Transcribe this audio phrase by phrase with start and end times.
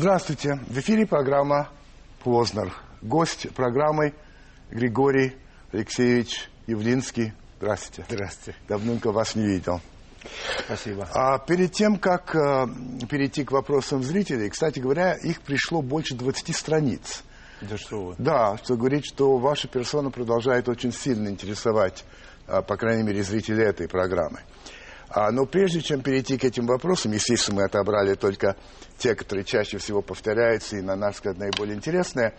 [0.00, 0.60] Здравствуйте.
[0.68, 1.70] В эфире программа
[2.22, 2.72] «Познер».
[3.02, 4.14] Гость программы
[4.70, 5.34] Григорий
[5.72, 7.32] Алексеевич Явлинский.
[7.58, 8.04] Здравствуйте.
[8.08, 8.56] Здравствуйте.
[8.68, 9.80] Давненько вас не видел.
[10.64, 11.08] Спасибо.
[11.12, 12.68] А перед тем, как э,
[13.10, 17.24] перейти к вопросам зрителей, кстати говоря, их пришло больше 20 страниц.
[17.60, 18.14] Да что вы.
[18.18, 22.04] Да, что говорит, что ваша персона продолжает очень сильно интересовать,
[22.46, 24.42] а, по крайней мере, зрителей этой программы.
[25.10, 28.56] А, но прежде чем перейти к этим вопросам, естественно, мы отобрали только
[28.98, 32.34] те, которые чаще всего повторяются и, на наш взгляд, наиболее интересные,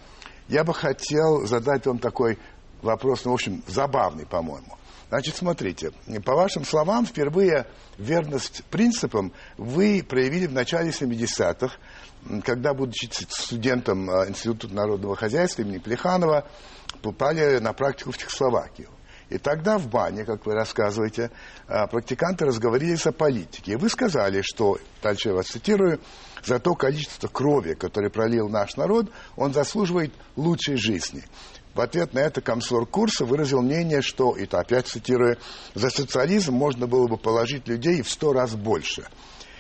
[0.48, 2.38] я бы хотел задать вам такой
[2.82, 4.78] вопрос, ну, в общем, забавный, по-моему.
[5.10, 5.92] Значит, смотрите,
[6.24, 7.66] по вашим словам, впервые
[7.98, 11.76] верность принципам вы проявили в начале 70-х,
[12.44, 16.48] когда, будучи студентом а, Института народного хозяйства имени Плеханова,
[17.02, 18.90] попали на практику в Чехословакию.
[19.30, 21.30] И тогда в бане, как вы рассказываете,
[21.68, 23.74] а, практиканты разговорились о политике.
[23.74, 26.00] И вы сказали, что, дальше я вас цитирую,
[26.44, 31.24] за то количество крови, которое пролил наш народ, он заслуживает лучшей жизни.
[31.76, 35.38] В ответ на это комсор курса выразил мнение, что, и то опять цитирую,
[35.76, 39.06] за социализм можно было бы положить людей в сто раз больше.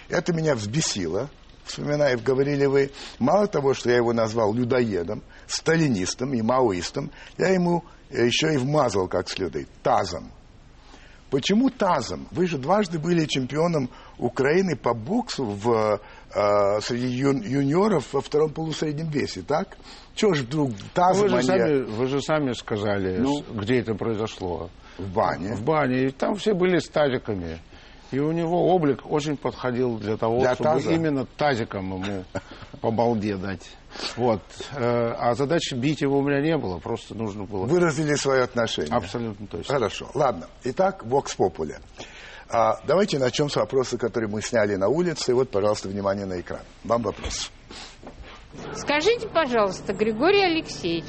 [0.10, 1.30] Это меня взбесило,
[1.66, 2.92] вспоминаев, говорили вы.
[3.20, 9.08] Мало того, что я его назвал людоедом, сталинистом и маоистом, я ему еще и вмазал
[9.08, 10.32] как следует, тазом.
[11.30, 12.28] Почему тазом?
[12.32, 16.00] Вы же дважды были чемпионом Украины по боксу в,
[16.34, 19.78] э, среди ю, юниоров во втором полусреднем весе, так?
[20.16, 23.44] Чего же вдруг тазом, вы, же не- сами, вы же сами сказали, Ну.
[23.54, 24.70] где это произошло.
[24.98, 25.56] в бане?
[25.56, 26.08] В бане.
[26.08, 27.60] И там все были с тазиками.
[28.12, 30.92] И у него облик очень подходил для того, Для чтобы таза?
[30.92, 32.24] именно тазиком ему
[32.82, 33.70] по балде дать.
[34.16, 34.42] Вот.
[34.76, 36.80] Э, А задачи бить его у меня не было.
[36.80, 37.66] Просто нужно было...
[37.66, 38.96] Выразили свое отношение.
[38.96, 39.74] Абсолютно точно.
[39.76, 40.10] Хорошо.
[40.16, 40.48] Ладно.
[40.64, 41.78] Итак, Вокс Попули.
[42.52, 45.32] А, давайте начнем с вопроса, который мы сняли на улице.
[45.32, 46.62] И вот, пожалуйста, внимание на экран.
[46.84, 47.52] Вам вопрос.
[48.74, 51.06] Скажите, пожалуйста, Григорий Алексеевич,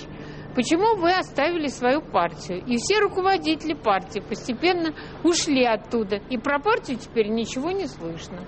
[0.54, 2.64] почему вы оставили свою партию?
[2.66, 4.94] И все руководители партии постепенно
[5.24, 6.16] ушли оттуда.
[6.16, 8.44] И про партию теперь ничего не слышно.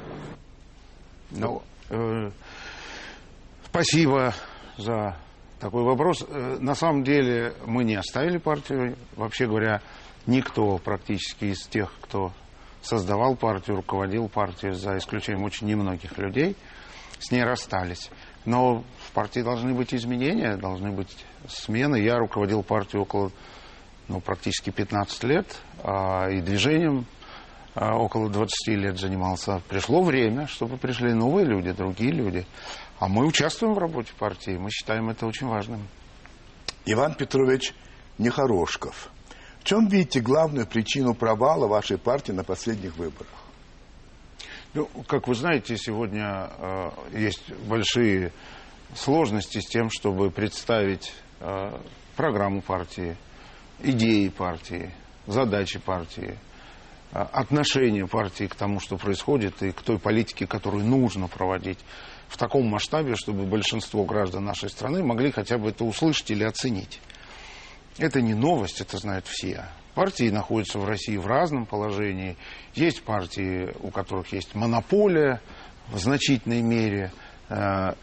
[1.31, 2.31] Ну, э,
[3.65, 4.35] спасибо
[4.77, 5.17] за
[5.61, 6.25] такой вопрос.
[6.29, 8.97] Э, на самом деле мы не оставили партию.
[9.17, 9.81] Вообще говоря,
[10.27, 12.33] никто практически из тех, кто
[12.83, 16.57] создавал партию, руководил партией, за исключением очень немногих людей,
[17.19, 18.11] с ней расстались.
[18.45, 21.15] Но партии должны быть изменения, должны быть
[21.49, 21.97] смены.
[21.97, 23.31] Я руководил партией около
[24.09, 25.47] ну, практически 15 лет,
[25.83, 27.07] а, и движением
[27.75, 29.63] а, около 20 лет занимался.
[29.69, 32.47] Пришло время, чтобы пришли новые люди, другие люди.
[32.99, 35.89] А мы участвуем в работе партии, мы считаем это очень важным.
[36.85, 37.75] Иван Петрович
[38.19, 39.11] Нехорошков.
[39.61, 43.33] В чем видите главную причину провала вашей партии на последних выборах?
[44.75, 48.33] Ну, как вы знаете, сегодня э, есть большие
[48.95, 51.79] сложности с тем, чтобы представить э,
[52.17, 53.17] программу партии,
[53.81, 54.93] идеи партии,
[55.27, 56.39] задачи партии,
[57.13, 61.79] э, отношение партии к тому, что происходит, и к той политике, которую нужно проводить
[62.29, 67.01] в таком масштабе, чтобы большинство граждан нашей страны могли хотя бы это услышать или оценить.
[67.99, 69.67] Это не новость, это знают все.
[69.95, 72.39] Партии находятся в России в разном положении.
[72.75, 75.43] Есть партии, у которых есть монополия
[75.89, 77.13] в значительной мере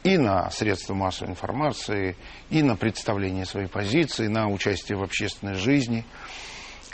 [0.03, 2.15] и на средства массовой информации,
[2.49, 6.05] и на представление своей позиции, на участие в общественной жизни.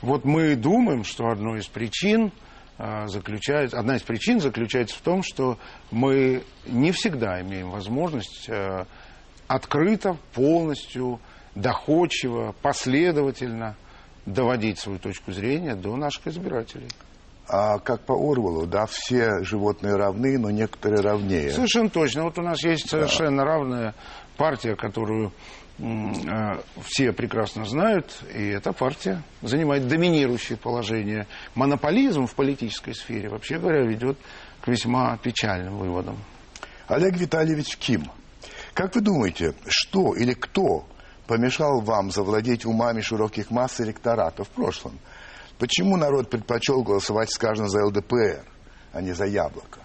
[0.02, 2.32] Вот мы думаем, что одной из причин
[2.78, 5.58] э, заключается, одна из причин заключается в том, что
[5.92, 8.86] мы не всегда имеем возможность э,
[9.48, 11.20] открыто, полностью,
[11.56, 13.76] доходчиво, последовательно
[14.26, 16.90] доводить свою точку зрения до наших избирателей.
[17.47, 21.51] А как по Орвелу, да, все животные равны, но некоторые равнее.
[21.51, 22.24] Совершенно точно.
[22.24, 23.94] Вот у нас есть совершенно равная
[24.36, 25.31] партия, которую
[25.77, 25.83] э,
[26.83, 31.27] все прекрасно знают, и эта партия занимает доминирующее положение.
[31.53, 34.18] Монополизм в политической сфере, вообще говоря, ведет
[34.62, 36.18] к весьма печальным выводам.
[36.88, 38.09] Олег Витальевич Ким,
[38.74, 40.86] как вы думаете, что или кто
[41.27, 45.00] помешал вам завладеть умами широких масс электората в прошлом?
[45.57, 48.44] Почему народ предпочел голосовать, скажем, за ЛДПР,
[48.92, 49.80] а не за Яблоко?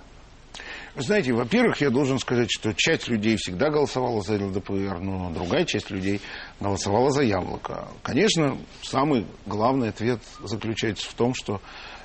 [0.97, 5.65] Вы знаете, во-первых, я должен сказать, что часть людей всегда голосовала за ЛДПР, но другая
[5.65, 6.21] часть людей
[6.59, 7.89] голосовала за Яблоко.
[8.03, 11.61] Конечно, самый главный ответ заключается в том, что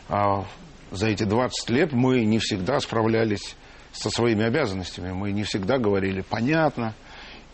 [0.07, 0.45] а,
[0.91, 3.55] за эти 20 лет мы не всегда справлялись
[3.91, 5.11] со своими обязанностями.
[5.11, 6.93] Мы не всегда говорили понятно,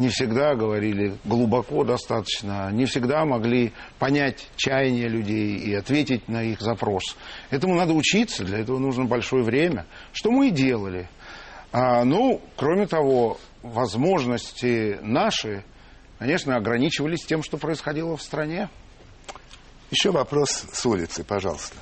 [0.01, 6.59] не всегда говорили глубоко достаточно, не всегда могли понять чаяния людей и ответить на их
[6.59, 7.15] запрос.
[7.51, 9.85] Этому надо учиться, для этого нужно большое время.
[10.11, 11.07] Что мы и делали.
[11.71, 15.63] А, ну, кроме того, возможности наши,
[16.17, 18.69] конечно, ограничивались тем, что происходило в стране.
[19.91, 21.77] Еще вопрос с улицы, пожалуйста.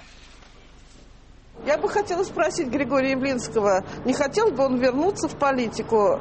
[1.65, 6.19] Я бы хотела спросить Григория Явлинского, не хотел бы он вернуться в политику?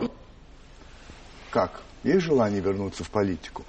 [1.50, 1.82] Как?
[2.04, 3.64] Есть желание вернуться в политику?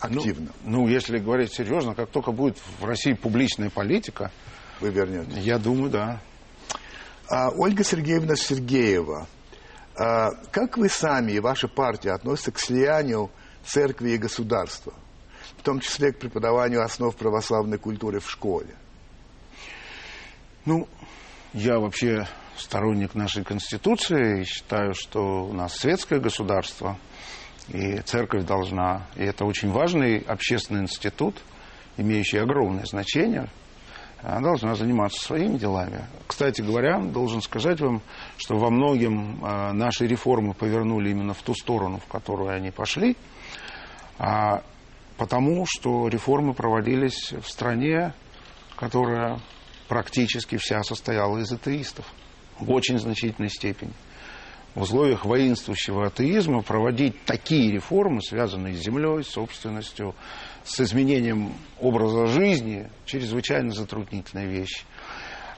[0.00, 0.52] Активно.
[0.64, 4.30] Ну, ну, если говорить серьезно, как только будет в России публичная политика...
[4.80, 5.38] Вы вернетесь?
[5.38, 6.20] Я думаю, да.
[7.28, 9.26] А, Ольга Сергеевна Сергеева,
[9.96, 13.30] а, как вы сами и ваша партия относятся к слиянию
[13.64, 14.94] церкви и государства,
[15.56, 18.74] в том числе к преподаванию основ православной культуры в школе?
[20.64, 20.88] Ну,
[21.52, 26.96] я вообще сторонник нашей Конституции и считаю, что у нас светское государство,
[27.68, 31.36] и церковь должна, и это очень важный общественный институт,
[31.96, 33.48] имеющий огромное значение,
[34.22, 36.04] она должна заниматься своими делами.
[36.26, 38.02] Кстати говоря, должен сказать вам,
[38.36, 43.16] что во многом э, наши реформы повернули именно в ту сторону, в которую они пошли,
[44.18, 44.62] а,
[45.16, 48.12] потому что реформы проводились в стране,
[48.76, 49.40] которая
[49.86, 52.06] практически вся состояла из атеистов
[52.58, 53.92] в очень значительной степени.
[54.74, 60.14] В условиях воинствующего атеизма проводить такие реформы, связанные с землей, с собственностью,
[60.64, 64.84] с изменением образа жизни, чрезвычайно затруднительная вещь.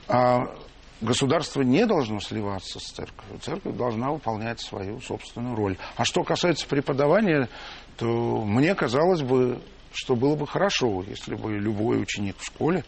[0.08, 0.54] А
[1.00, 3.38] государство не должно сливаться с церковью.
[3.40, 5.76] Церковь должна выполнять свою собственную роль.
[5.96, 7.48] А что касается преподавания,
[7.96, 9.60] то мне казалось бы,
[9.92, 12.84] что было бы хорошо, если бы любой ученик в школе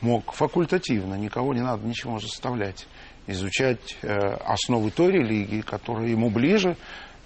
[0.00, 2.86] мог факультативно, никого не надо ничего заставлять,
[3.26, 6.76] изучать э, основы той религии, которая ему ближе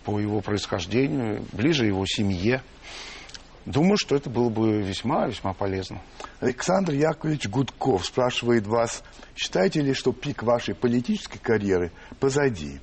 [0.04, 2.62] по его происхождению, ближе его семье.
[3.66, 6.00] Думаю, что это было бы весьма-весьма полезно.
[6.40, 9.02] Александр Яковлевич Гудков спрашивает вас,
[9.36, 12.80] считаете ли, что пик вашей политической карьеры позади?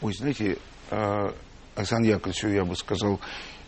[0.00, 0.58] Ой, знаете,
[0.90, 1.30] э,
[1.76, 3.20] Александр Яковлевич, я бы сказал,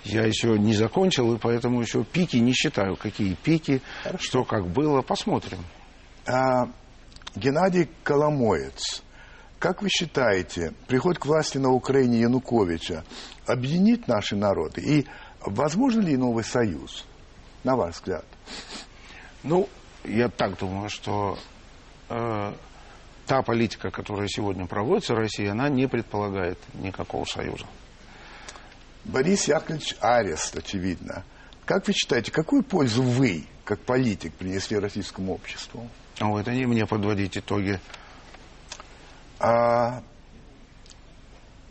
[0.04, 2.96] я еще не закончил, и поэтому еще пики не считаю.
[2.96, 4.24] Какие пики, Хорошо.
[4.24, 5.58] что как было, посмотрим.
[6.26, 6.64] А,
[7.34, 9.02] Геннадий Коломоец.
[9.58, 13.04] Как вы считаете, приход к власти на Украине Януковича
[13.46, 14.80] объединит наши народы?
[14.80, 15.06] И
[15.40, 17.06] возможен ли новый союз,
[17.62, 18.24] на ваш взгляд?
[19.42, 19.68] Ну,
[20.04, 21.38] я так думаю, что
[22.08, 22.52] э,
[23.26, 27.66] та политика, которая сегодня проводится в России, она не предполагает никакого союза.
[29.04, 31.24] Борис Яковлевич Арест, очевидно.
[31.64, 35.88] Как вы считаете, какую пользу вы, как политик, принесли российскому обществу?
[36.20, 37.80] О, это не мне подводить итоги.
[39.38, 40.02] А,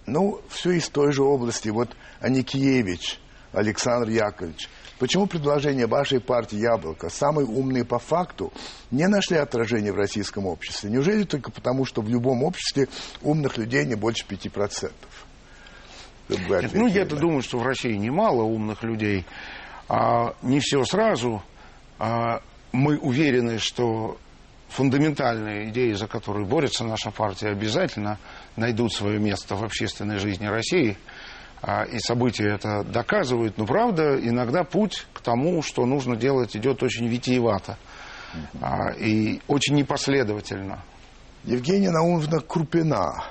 [0.08, 1.70] ну, все из той же области.
[1.70, 3.20] Вот Аникиевич
[3.54, 4.68] Александр Яковлевич.
[4.98, 8.52] Почему предложения вашей партии «Яблоко», самые умные по факту,
[8.92, 10.90] не нашли отражения в российском обществе?
[10.90, 12.90] Неужели только потому, что в любом обществе
[13.22, 15.26] умных людей не больше пяти процентов?
[16.28, 19.26] Нет, ну, я-то думаю, что в России немало умных людей.
[19.88, 21.42] А, не все сразу.
[21.98, 22.42] А,
[22.72, 24.18] мы уверены, что
[24.70, 28.18] фундаментальные идеи, за которые борется наша партия, обязательно
[28.56, 30.98] найдут свое место в общественной жизни России.
[31.62, 33.58] А, и события это доказывают.
[33.58, 37.78] Но, правда, иногда путь к тому, что нужно делать, идет очень витиевато.
[38.62, 40.84] А, и очень непоследовательно.
[41.44, 43.26] Евгения Наумовна Крупина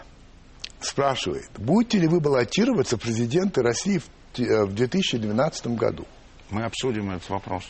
[0.80, 4.00] спрашивает, будете ли вы баллотироваться президенты России
[4.37, 6.07] в 2012 э, году?
[6.50, 7.64] Мы обсудим этот вопрос.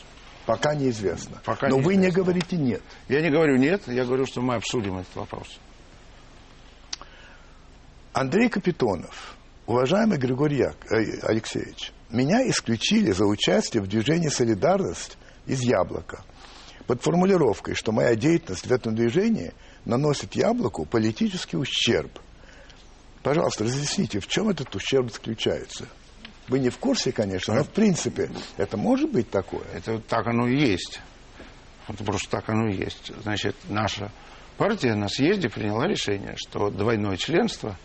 [0.49, 1.39] Пока неизвестно.
[1.45, 1.99] Пока Но неизвестно.
[1.99, 2.81] вы не говорите нет.
[3.07, 5.47] Я не говорю нет, я говорю, что мы обсудим этот вопрос.
[8.13, 9.35] Андрей Капитонов.
[9.67, 16.23] Уважаемый Григорий э, Алексеевич, меня исключили за участие в движении «Солидарность» из «Яблока»
[16.87, 19.53] под формулировкой, что моя деятельность в этом движении
[19.85, 22.19] наносит «Яблоку» политический ущерб–
[23.23, 25.87] Пожалуйста, разъясните, в чем этот ущерб заключается?
[26.49, 29.63] Вы не в курсе, конечно, но в принципе это может быть такое?
[29.73, 30.99] Это так оно и есть.
[31.87, 33.11] Это просто так оно и есть.
[33.21, 34.11] Значит, наша
[34.57, 37.77] партия на съезде приняла решение, что двойное членство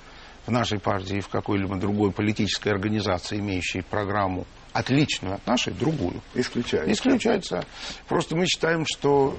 [0.46, 6.20] в нашей партии и в какой-либо другой политической организации, имеющей программу отличную от нашей, другую.
[6.34, 6.92] Исключается.
[6.92, 7.64] Исключается.
[8.08, 9.38] Просто мы считаем, что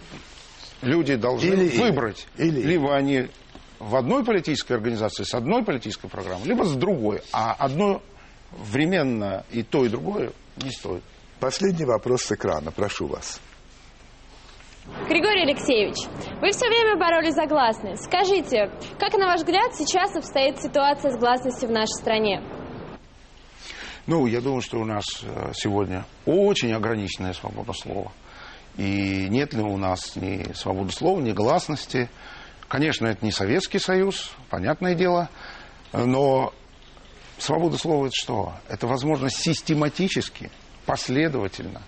[0.81, 2.27] люди должны или, выбрать.
[2.37, 2.61] Или.
[2.61, 3.27] Либо они
[3.79, 7.21] в одной политической организации с одной политической программой, либо с другой.
[7.31, 8.01] А одно
[8.51, 11.03] временно и то, и другое не стоит.
[11.39, 12.71] Последний вопрос с экрана.
[12.71, 13.41] Прошу вас.
[15.09, 15.95] Григорий Алексеевич,
[16.41, 18.03] вы все время боролись за гласность.
[18.05, 22.41] Скажите, как, на ваш взгляд, сейчас обстоит ситуация с гласностью в нашей стране?
[24.05, 28.11] Ну, я думаю, что у нас э, сегодня очень ограниченная свобода слова.
[28.77, 32.09] И нет ли у нас ни свободы слова, ни гласности.
[32.67, 35.29] Конечно, это не Советский Союз, понятное дело.
[35.91, 36.53] Но
[37.37, 38.53] свобода слова это что?
[38.67, 40.51] Это возможность систематически,
[40.85, 41.81] последовательно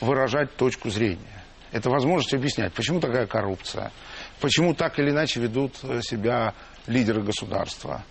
[0.00, 1.44] выражать точку зрения.
[1.70, 3.92] Это возможность объяснять, почему такая коррупция,
[4.40, 6.54] почему так или иначе ведут себя
[6.86, 8.04] лидеры государства,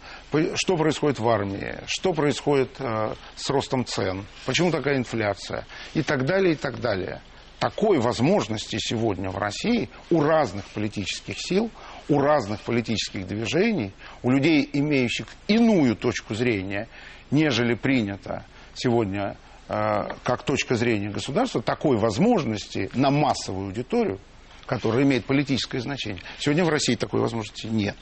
[0.53, 6.25] что происходит в армии, что происходит э, с ростом цен, почему такая инфляция и так
[6.25, 7.21] далее, и так далее.
[7.59, 11.71] Такой возможности сегодня в России у разных политических сил,
[12.09, 16.87] у разных политических движений, у людей, имеющих иную точку зрения,
[17.31, 19.37] нежели принято сегодня
[19.67, 24.19] э, как точка зрения государства, такой возможности на массовую аудиторию,
[24.65, 26.21] которая имеет политическое значение.
[26.39, 27.97] Сегодня в России такой возможности нет.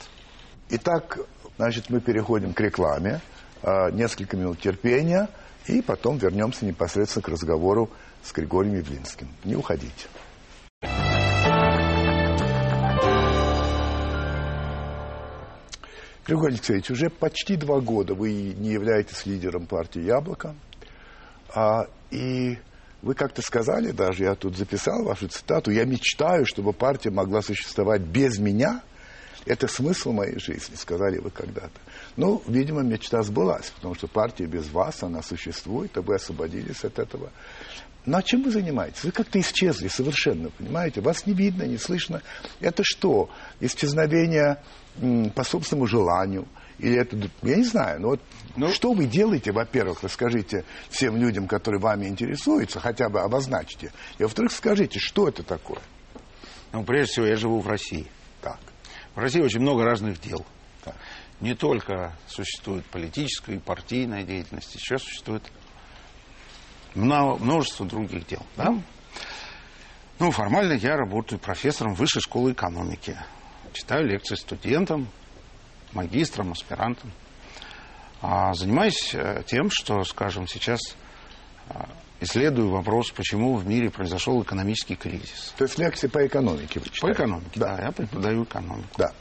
[0.69, 1.19] Итак,
[1.57, 3.21] значит, мы переходим к рекламе.
[3.65, 5.27] А, несколько минут терпения,
[5.65, 7.89] и потом вернемся непосредственно к разговору
[8.23, 9.27] с Григорием Явлинским.
[9.43, 10.07] Не уходите.
[16.25, 20.55] Григорий Алексеевич, уже почти два года вы не являетесь лидером партии «Яблоко».
[21.53, 22.57] А, и
[23.03, 28.01] вы как-то сказали даже, я тут записал вашу цитату, «Я мечтаю, чтобы партия могла существовать
[28.01, 28.81] без меня»,
[29.45, 31.79] это смысл моей жизни, сказали вы когда-то.
[32.17, 36.97] Ну, видимо, мечта сбылась, потому что партия без вас, она существует, а вы освободились от
[36.97, 37.29] этого.
[38.07, 39.03] Но а чем вы занимаетесь?
[39.03, 41.01] Вы как-то исчезли совершенно, понимаете?
[41.01, 42.23] Вас не видно, не слышно.
[42.59, 43.29] Это что?
[43.59, 44.57] Исчезновение
[45.33, 46.47] по собственному желанию?
[46.79, 48.21] Или это, я не знаю, но вот
[48.57, 53.91] ну, что вы делаете, во-первых, расскажите всем людям, которые вами интересуются, хотя бы обозначьте.
[54.17, 55.81] И во-вторых, скажите, что это такое?
[56.71, 58.07] Ну, прежде всего, я живу в России.
[58.41, 58.59] Так.
[59.13, 60.45] В России очень много разных дел.
[60.83, 60.95] Так.
[61.41, 65.43] Не только существует политическая и партийная деятельность, еще существует
[66.93, 68.45] множество других дел.
[68.55, 68.73] Да?
[70.19, 73.17] Ну, формально я работаю профессором высшей школы экономики.
[73.75, 75.09] Читаю лекции студентам,
[75.91, 77.11] магистрам, аспирантам.
[78.21, 80.79] А занимаюсь э, тем, что, скажем, сейчас
[81.67, 81.89] а,
[82.21, 85.53] исследую вопрос, почему в мире произошел экономический кризис.
[85.57, 87.01] То есть лекции по экономике вы читаете?
[87.01, 87.75] По экономике, да.
[87.75, 88.87] да я преподаю экономику.
[88.97, 89.11] Да.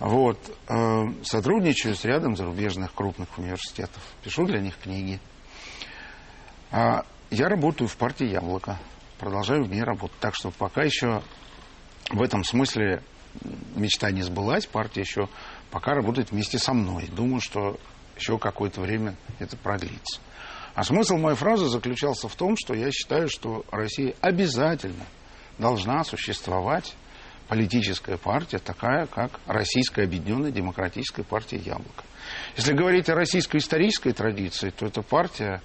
[0.00, 0.38] Вот.
[0.68, 4.02] Э, сотрудничаю с рядом зарубежных крупных университетов.
[4.24, 5.20] Пишу для них книги.
[6.72, 8.80] А я работаю в партии «Яблоко».
[9.18, 10.18] Продолжаю в ней работать.
[10.18, 11.22] Так что пока еще
[12.10, 13.04] в этом смысле
[13.74, 14.66] мечта не сбылась.
[14.66, 15.28] Партия еще
[15.70, 17.08] пока работает вместе со мной.
[17.08, 17.78] Думаю, что
[18.16, 20.20] еще какое-то время это продлится.
[20.74, 25.04] А смысл моей фразы заключался в том, что я считаю, что Россия обязательно
[25.58, 26.94] должна существовать
[27.48, 32.04] политическая партия, такая как Российская Объединенная Демократическая партия «Яблоко».
[32.56, 35.60] Если говорить о российской исторической традиции, то эта партия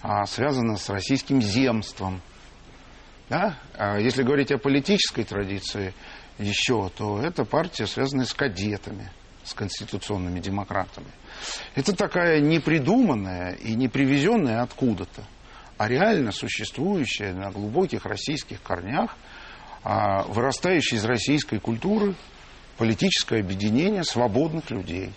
[0.00, 2.22] а, связана с российским земством.
[3.28, 3.58] Да?
[3.74, 5.92] А если говорить о политической традиции
[6.40, 9.10] еще, то эта партия связана с кадетами,
[9.44, 11.08] с конституционными демократами.
[11.74, 15.24] Это такая непридуманная и не привезенная откуда-то,
[15.76, 19.16] а реально существующая на глубоких российских корнях,
[19.82, 22.14] а, вырастающая из российской культуры
[22.76, 25.12] политическое объединение свободных людей.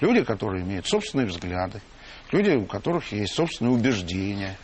[0.00, 1.80] Люди, которые имеют собственные взгляды,
[2.32, 4.56] люди, у которых есть собственные убеждения.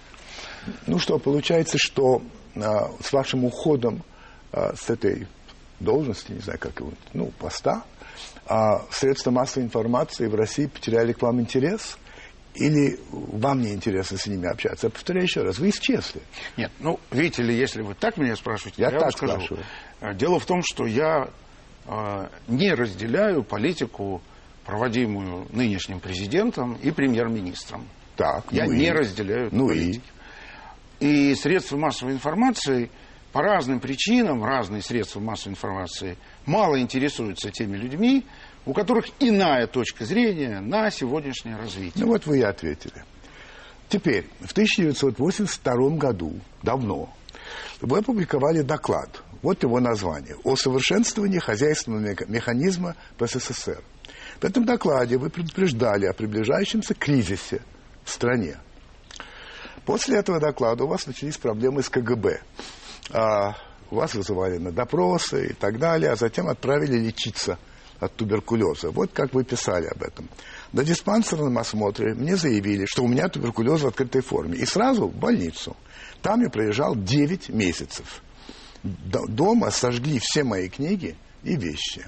[0.87, 2.23] Ну что, получается, что
[2.57, 4.03] а, с вашим уходом
[4.53, 5.27] а, с этой
[5.85, 7.85] должности, не знаю, как его, ну, поста,
[8.47, 11.99] а средства массовой информации в России потеряли к вам интерес?
[12.55, 14.87] Или вам не интересно с ними общаться?
[14.87, 16.23] Я повторяю еще раз, вы исчезли.
[16.57, 19.33] Нет, ну, видите ли, если вы так меня спрашиваете, я, я так скажу.
[19.33, 19.65] спрашиваю.
[20.01, 21.31] Э, дело в том, что я
[21.87, 24.23] э, не разделяю политику,
[24.65, 27.89] проводимую нынешним президентом и премьер-министром.
[28.17, 28.91] Так, я ну не и?
[28.91, 30.05] разделяю ну политики.
[31.01, 31.31] И?
[31.31, 32.91] и средства массовой информации
[33.35, 38.25] по разным причинам, разные средства массовой информации мало интересуются теми людьми,
[38.65, 42.05] у которых иная точка зрения на сегодняшнее развитие.
[42.05, 43.05] Ну вот вы и ответили.
[43.89, 47.13] Теперь, в 1982 году, давно,
[47.81, 53.83] вы опубликовали доклад, вот его название, о совершенствовании хозяйственного механизма СССР.
[54.41, 57.63] В этом докладе вы предупреждали о приближающемся кризисе
[58.05, 58.59] в стране.
[59.85, 62.41] После этого доклада у вас начались проблемы с КГБ.
[63.11, 63.55] А,
[63.91, 67.59] вас вызывали на допросы и так далее, а затем отправили лечиться
[68.01, 68.91] от туберкулеза.
[68.91, 70.29] Вот как вы писали об этом.
[70.73, 74.59] На диспансерном осмотре мне заявили, что у меня туберкулез в открытой форме.
[74.59, 75.77] И сразу в больницу.
[76.23, 78.23] Там я пролежал 9 месяцев.
[78.83, 82.07] Дома сожгли все мои книги и вещи.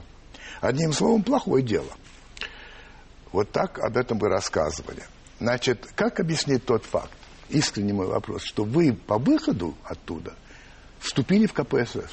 [0.61, 1.91] Одним словом, плохое дело.
[3.33, 5.03] Вот так об этом вы рассказывали.
[5.39, 7.13] Значит, как объяснить тот факт,
[7.51, 10.35] искренний мой вопрос, что вы по выходу оттуда
[11.07, 12.13] вступили в КПСС?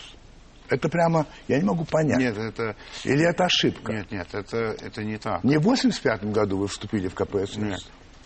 [0.70, 2.18] Это прямо, я не могу понять.
[2.20, 2.76] Нет, это...
[3.04, 3.92] Или это ошибка?
[3.92, 5.44] Нет, нет, это, это не так.
[5.44, 7.58] Не в 85 году вы вступили в КПСС?
[7.58, 7.80] Нет,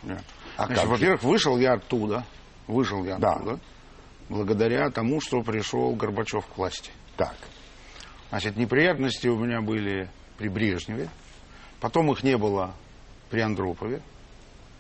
[0.04, 0.24] нет.
[0.56, 2.26] А Значит, во-первых, вышел я оттуда,
[2.68, 3.34] вышел я Да.
[3.34, 3.60] оттуда,
[4.30, 6.92] благодаря тому, что пришел Горбачев к власти.
[7.18, 7.36] Так.
[8.30, 11.10] Значит, неприятности у меня были при Брежневе,
[11.80, 12.74] потом их не было
[13.30, 14.02] при Андропове,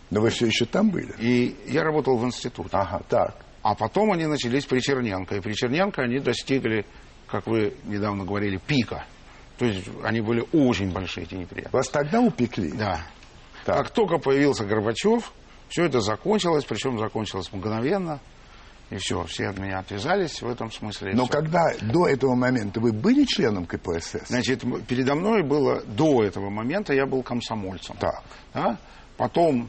[0.09, 1.13] Но вы все еще там были?
[1.19, 2.69] и я работал в институте.
[2.73, 3.35] Ага, так.
[3.67, 5.35] А потом они начались при Черненко.
[5.35, 6.85] И при Черненко они достигли,
[7.27, 9.03] как вы недавно говорили, пика.
[9.57, 11.75] То есть они были очень большие, эти неприятности.
[11.75, 12.71] Вас тогда упекли?
[12.71, 13.01] Да.
[13.65, 13.75] Так.
[13.75, 15.33] Как только появился Горбачев,
[15.67, 18.21] все это закончилось, причем закончилось мгновенно.
[18.89, 21.11] И все, все от меня отвязались в этом смысле.
[21.13, 21.33] Но всё.
[21.33, 24.29] когда до этого момента вы были членом КПСС?
[24.29, 27.97] Значит, передо мной было, до этого момента я был комсомольцем.
[27.97, 28.77] Так, Да?
[29.17, 29.67] Потом,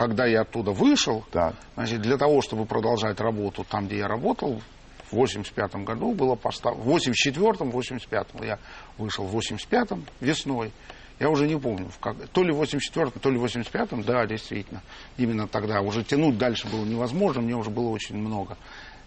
[0.00, 1.54] когда я оттуда вышел, так.
[1.74, 4.62] Значит, для того, чтобы продолжать работу там, где я работал,
[5.10, 6.84] в 85 году было поставлено...
[6.84, 8.58] В 84-м, 85-м я
[8.96, 10.72] вышел в 85-м весной.
[11.18, 14.80] Я уже не помню, как, то ли в 84-м, то ли в 85-м, да, действительно.
[15.18, 15.82] Именно тогда.
[15.82, 18.56] Уже тянуть дальше было невозможно, мне уже было очень много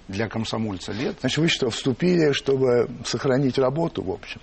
[0.08, 1.16] для комсомольца лет.
[1.22, 4.42] Значит, вы что, вступили, чтобы сохранить работу, в общем?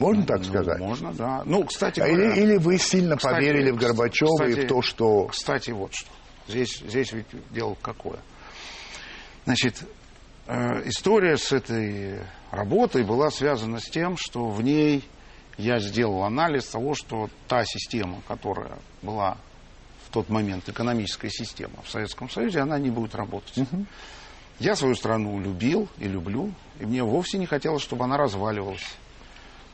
[0.00, 0.78] Можно так Ну, сказать?
[0.80, 1.42] Можно, да.
[1.44, 2.32] Ну, кстати А говоря...
[2.34, 5.26] или, или вы сильно Кстати, поверили в Горбачева и кстати, в то, что...
[5.26, 6.10] Кстати, вот что.
[6.48, 8.18] Здесь, здесь ведь дело какое.
[9.44, 9.84] Значит,
[10.46, 12.18] э, история с этой
[12.50, 15.04] работой была связана с тем, что в ней
[15.58, 19.36] я сделал анализ того, что та система, которая была
[20.06, 23.54] в тот момент экономическая система в Советском Союзе, она не будет работать.
[24.58, 28.84] Я свою страну любил и люблю, и мне вовсе не хотелось, чтобы она разваливалась.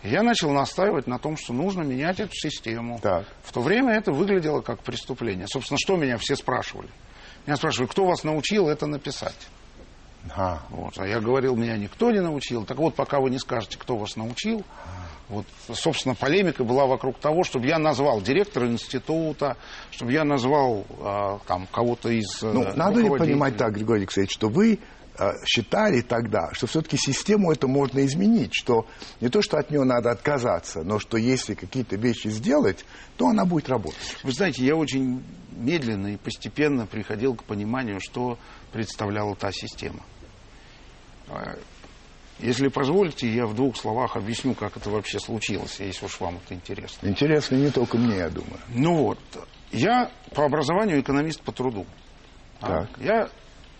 [0.03, 3.01] Я начал настаивать на том, что нужно менять эту систему.
[3.03, 3.27] Так.
[3.43, 5.47] В то время это выглядело как преступление.
[5.49, 6.89] Собственно, что меня все спрашивали?
[7.47, 9.49] Меня спрашивали, кто вас научил это написать?
[10.35, 10.99] А, Вот.
[10.99, 12.65] А я говорил, меня никто не научил.
[12.65, 14.65] Так вот, пока вы не скажете, кто вас научил,
[15.29, 19.57] вот, собственно, полемика была вокруг того, чтобы я назвал директора института,
[19.91, 24.33] чтобы я назвал а, там кого-то из э, ну, надо ли понимать так, Григорий Алексеевич,
[24.33, 24.79] что вы э,
[25.45, 28.87] считали тогда, что все-таки систему это можно изменить, что
[29.21, 32.85] не то, что от нее надо отказаться, но что если какие-то вещи сделать,
[33.17, 34.17] то она будет работать.
[34.23, 38.39] Вы знаете, я очень медленно и постепенно приходил к пониманию, что
[38.73, 40.01] представляла та система.
[41.29, 41.57] А,
[42.39, 46.55] Если позволите, я в двух словах объясню, как это вообще случилось, если уж вам это
[46.55, 47.09] интересно.
[47.09, 48.61] Интересно не только мне, я думаю.
[48.69, 49.19] Ну вот,
[49.73, 51.87] я по образованию экономист по труду.
[52.61, 52.91] А, Так.
[52.99, 53.29] Я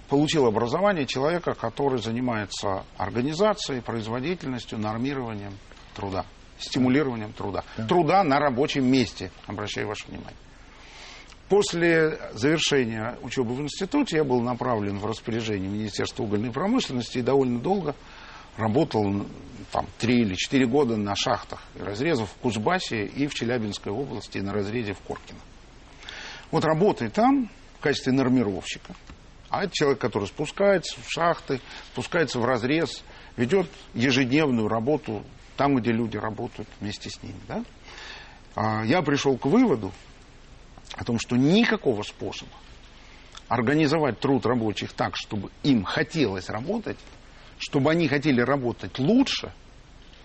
[0.09, 5.55] получил образование человека, который занимается организацией, производительностью, нормированием
[5.95, 6.25] труда,
[6.59, 7.65] стимулированием труда.
[7.89, 10.37] Труда на рабочем месте, обращаю ваше внимание.
[11.49, 17.61] После завершения учебы в институте я был направлен в распоряжение Министерства угольной промышленности и довольно
[17.61, 17.95] долго
[18.57, 19.27] работал
[19.71, 24.39] там три или четыре года на шахтах и разрезах в Кузбассе и в Челябинской области
[24.39, 25.39] на разрезе в Коркино.
[26.51, 28.95] Вот работая там в качестве нормировщика,
[29.49, 31.61] а это человек, который спускается в шахты,
[31.93, 33.05] спускается в разрез,
[33.37, 35.25] ведет ежедневную работу
[35.57, 37.41] там, где люди работают вместе с ними.
[37.49, 37.65] Да?
[38.55, 39.93] А я пришел к выводу
[40.95, 42.53] о том, что никакого способа
[43.49, 46.99] организовать труд рабочих так, чтобы им хотелось работать,
[47.59, 49.53] чтобы они хотели работать лучше,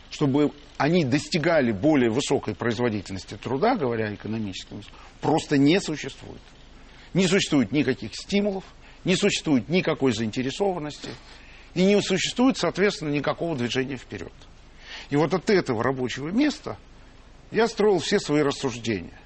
[0.10, 4.82] чтобы они достигали более высокой производительности труда, говоря экономическим,
[5.22, 6.42] просто не существует.
[7.14, 8.64] Не существует никаких стимулов,
[9.04, 11.10] не существует никакой заинтересованности
[11.74, 14.34] и не существует, соответственно, никакого движения вперед.
[15.10, 16.78] И вот от этого рабочего места
[17.52, 19.18] я строил все свои рассуждения.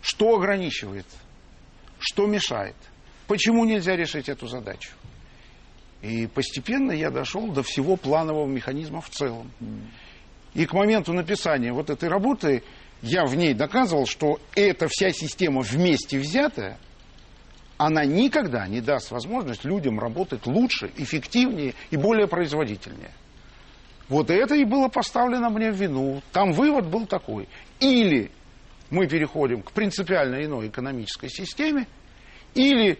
[0.00, 1.06] Что ограничивает?
[1.98, 2.76] Что мешает?
[3.26, 4.90] Почему нельзя решить эту задачу?
[6.02, 9.50] И постепенно я дошел до всего планового механизма в целом.
[10.52, 12.62] И к моменту написания вот этой работы
[13.00, 16.78] я в ней доказывал, что эта вся система вместе взятая,
[17.76, 23.10] она никогда не даст возможность людям работать лучше, эффективнее и более производительнее.
[24.08, 26.22] Вот это и было поставлено мне в вину.
[26.32, 27.48] Там вывод был такой.
[27.80, 28.30] Или
[28.90, 31.86] мы переходим к принципиально иной экономической системе,
[32.54, 32.98] или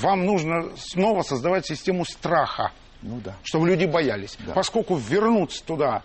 [0.00, 3.36] вам нужно снова создавать систему страха, Ну да.
[3.44, 4.36] чтобы люди боялись.
[4.46, 4.54] Да.
[4.54, 6.02] Поскольку вернуться туда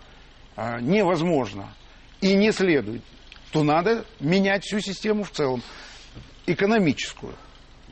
[0.56, 1.74] а, невозможно
[2.20, 3.02] и не следует,
[3.50, 5.62] то надо менять всю систему в целом,
[6.46, 7.34] экономическую.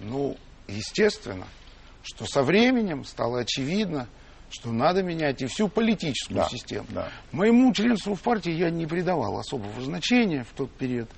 [0.02, 0.36] Ну,
[0.68, 1.46] естественно,
[2.02, 4.08] что со временем стало очевидно,
[4.50, 6.86] что надо менять и всю политическую Да, систему.
[6.90, 7.08] да.
[7.30, 11.08] Моему членству в партии я не придавал особого значения в тот период.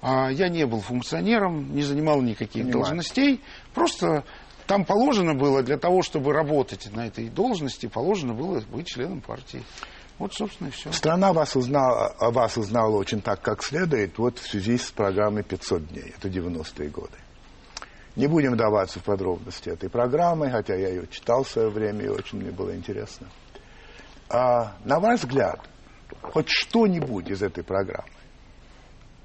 [0.00, 2.84] А, Я не был функционером, не занимал никаких Понимаю.
[2.84, 3.40] должностей.
[3.74, 4.24] Просто
[4.66, 9.62] там положено было для того, чтобы работать на этой должности, положено было быть членом партии.
[10.18, 10.92] Вот, собственно, и все.
[10.92, 15.88] Страна вас узнала, вас узнала очень так, как следует, вот в связи с программой «500
[15.88, 16.14] дней».
[16.16, 17.16] Это 90-е годы.
[18.14, 22.08] Не будем вдаваться в подробности этой программы, хотя я ее читал в свое время, и
[22.08, 23.26] очень мне было интересно.
[24.28, 25.60] А, на ваш взгляд,
[26.20, 28.12] хоть что-нибудь из этой программы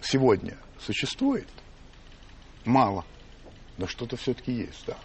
[0.02, 1.48] сегодня существует?
[2.66, 3.06] Мало.
[3.78, 4.98] Но что-то все-таки есть, да.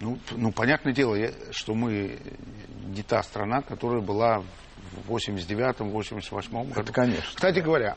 [0.00, 1.16] Ну, ну, понятное дело,
[1.50, 2.18] что мы
[2.86, 4.44] не та страна, которая была
[5.06, 6.80] в 89-м, 88-м году.
[6.80, 7.34] Это конечно.
[7.34, 7.96] Кстати говоря,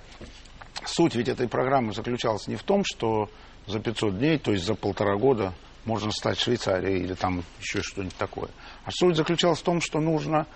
[0.84, 3.30] суть ведь этой программы заключалась не в том, что
[3.68, 5.54] за 500 дней, то есть за полтора года,
[5.86, 8.50] можно стать Швейцарией или там еще что-нибудь такое.
[8.86, 10.48] А суть заключалась в том, что нужно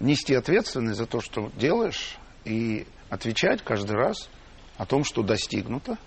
[0.00, 4.28] нести ответственность за то, что делаешь, и отвечать каждый раз
[4.76, 5.98] о том, что достигнуто,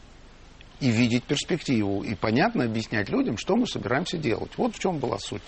[0.80, 4.52] и видеть перспективу, и понятно объяснять людям, что мы собираемся делать.
[4.58, 5.42] Вот в чем была суть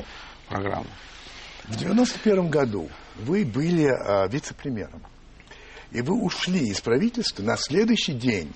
[0.48, 0.88] программы.
[1.66, 5.04] В 91 году вы были э, вице-премьером.
[5.92, 8.54] И вы ушли из правительства на следующий день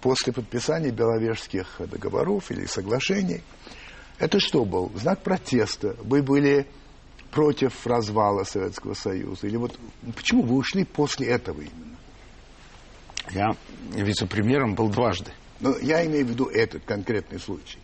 [0.00, 3.42] после подписания Беловежских договоров или соглашений.
[4.18, 4.90] Это что был?
[4.96, 5.96] Знак протеста.
[6.02, 6.66] Вы были
[7.30, 9.46] против развала Советского Союза?
[9.46, 9.78] Или вот
[10.16, 11.96] почему вы ушли после этого именно?
[13.30, 13.50] Я
[13.94, 15.30] вице-премьером был дважды.
[15.60, 17.78] Но я имею в виду этот конкретный случай.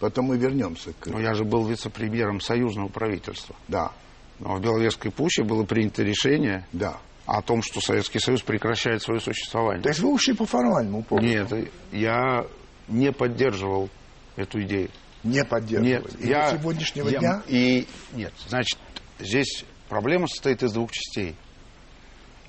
[0.00, 1.06] Потом мы вернемся к...
[1.06, 3.54] Но я же был вице-премьером союзного правительства.
[3.68, 3.92] Да.
[4.38, 6.98] Но в Беловежской пуще было принято решение да.
[7.28, 9.82] О том, что Советский Союз прекращает свое существование.
[9.82, 11.26] То есть вы ушли по формальному поводу?
[11.26, 12.46] Нет, я
[12.88, 13.90] не поддерживал
[14.36, 14.88] эту идею.
[15.24, 15.90] Не поддерживали?
[15.90, 16.20] Нет.
[16.20, 17.42] И я, до сегодняшнего я, дня?
[17.46, 18.78] И, нет, значит,
[19.18, 21.36] здесь проблема состоит из двух частей.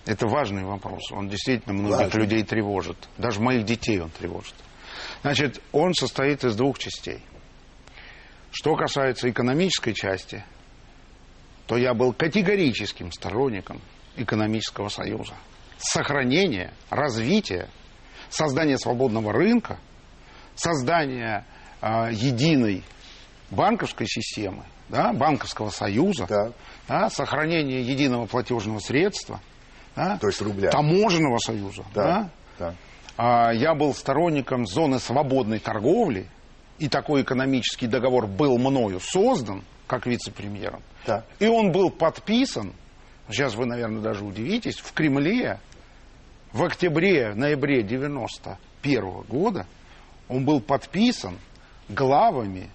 [0.05, 1.11] Это важный вопрос.
[1.11, 2.21] Он действительно многих Важный.
[2.21, 2.97] людей тревожит.
[3.17, 4.55] Даже моих детей он тревожит.
[5.23, 7.19] Значит, он состоит из двух частей.
[8.51, 10.45] Что касается экономической части,
[11.67, 13.81] то я был категорическим сторонником
[14.17, 15.33] экономического союза.
[15.77, 17.69] Сохранение, развитие,
[18.29, 19.77] создание свободного рынка,
[20.55, 21.45] создание
[21.81, 22.83] э, единой
[23.49, 26.51] банковской системы, да, банковского союза, Да.
[26.87, 29.39] да, сохранение единого платежного средства,
[29.95, 30.69] да, То есть рубля.
[30.69, 31.83] таможенного союза.
[31.93, 32.03] Да.
[32.03, 32.29] да.
[32.59, 32.75] да.
[33.17, 36.27] А, Я был сторонником зоны свободной торговли,
[36.77, 40.81] и такой экономический договор был мною создан, как вице-премьером.
[41.05, 41.23] Да.
[41.39, 42.73] И он был подписан,
[43.29, 45.59] сейчас вы, наверное, даже удивитесь, в Кремле
[46.51, 49.65] в октябре, ноябре 91 года
[50.27, 51.37] он был подписан
[51.89, 52.69] главами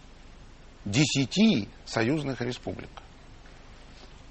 [0.85, 2.91] десяти союзных республик.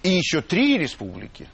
[0.03, 1.47] И еще три республики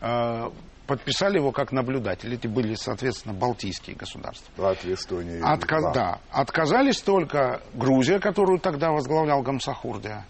[0.00, 0.50] э,
[0.86, 2.34] подписали его как наблюдатель.
[2.34, 4.52] Эти были, соответственно, балтийские государства.
[4.56, 5.40] Латвия, Эстония.
[5.42, 5.92] Отка- Литва.
[5.92, 6.20] да.
[6.30, 10.26] Отказались только Грузия, которую тогда возглавлял Гамсахурдия,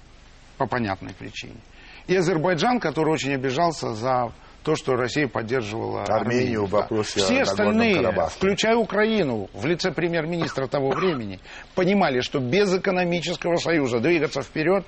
[0.58, 1.56] по понятной причине.
[2.06, 6.78] И Азербайджан, который очень обижался за то, что Россия поддерживала Армению в Да.
[6.78, 8.34] вопросе Все остальные, Карабахе.
[8.36, 11.40] включая Украину, в лице премьер-министра того времени,
[11.74, 14.84] понимали, что без экономического союза двигаться вперед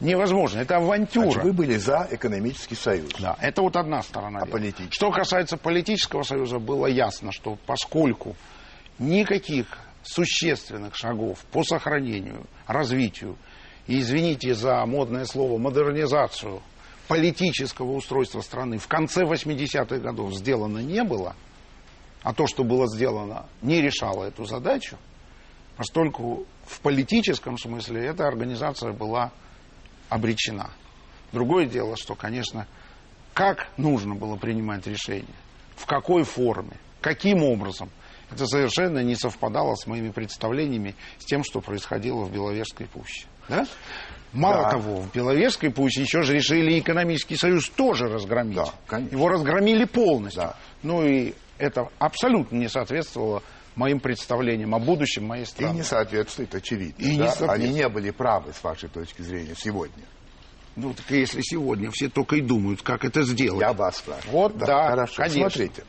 [0.00, 0.60] невозможно.
[0.60, 1.24] Это авантюра.
[1.30, 3.10] Значит, вы были за экономический союз.
[3.18, 4.40] Да, это вот одна сторона.
[4.42, 4.92] А политический?
[4.92, 8.34] Что касается политического союза, было ясно, что поскольку
[8.98, 9.66] никаких
[10.02, 13.36] существенных шагов по сохранению, развитию
[13.90, 16.62] и, извините за модное слово, модернизацию
[17.08, 21.34] политического устройства страны в конце 80-х годов сделано не было,
[22.22, 24.96] а то, что было сделано, не решало эту задачу,
[25.76, 29.32] поскольку в политическом смысле эта организация была
[30.08, 30.70] обречена.
[31.32, 32.68] Другое дело, что, конечно,
[33.34, 35.34] как нужно было принимать решения,
[35.74, 37.90] в какой форме, каким образом,
[38.30, 43.26] это совершенно не совпадало с моими представлениями с тем, что происходило в Беловежской пуще.
[43.50, 43.66] Да?
[44.32, 44.70] Мало Да.
[44.70, 48.56] того, в Беловежской пуще еще же решили экономический союз тоже разгромить.
[48.56, 49.14] Да, конечно.
[49.16, 50.42] Его разгромили полностью.
[50.42, 50.56] Да.
[50.82, 53.42] Ну и это абсолютно не соответствовало
[53.74, 55.74] моим представлениям о будущем моей И страны.
[55.74, 57.02] не соответствует, очевидно.
[57.02, 57.28] И не да?
[57.28, 57.50] соответствует.
[57.50, 60.04] Они не были правы, с вашей точки зрения, сегодня.
[60.76, 63.60] Ну, так если сегодня все только и думают, как это сделать.
[63.60, 64.32] Я вас спрашиваю.
[64.32, 65.40] Вот, да, Хорошо, конечно.
[65.50, 65.82] смотрите.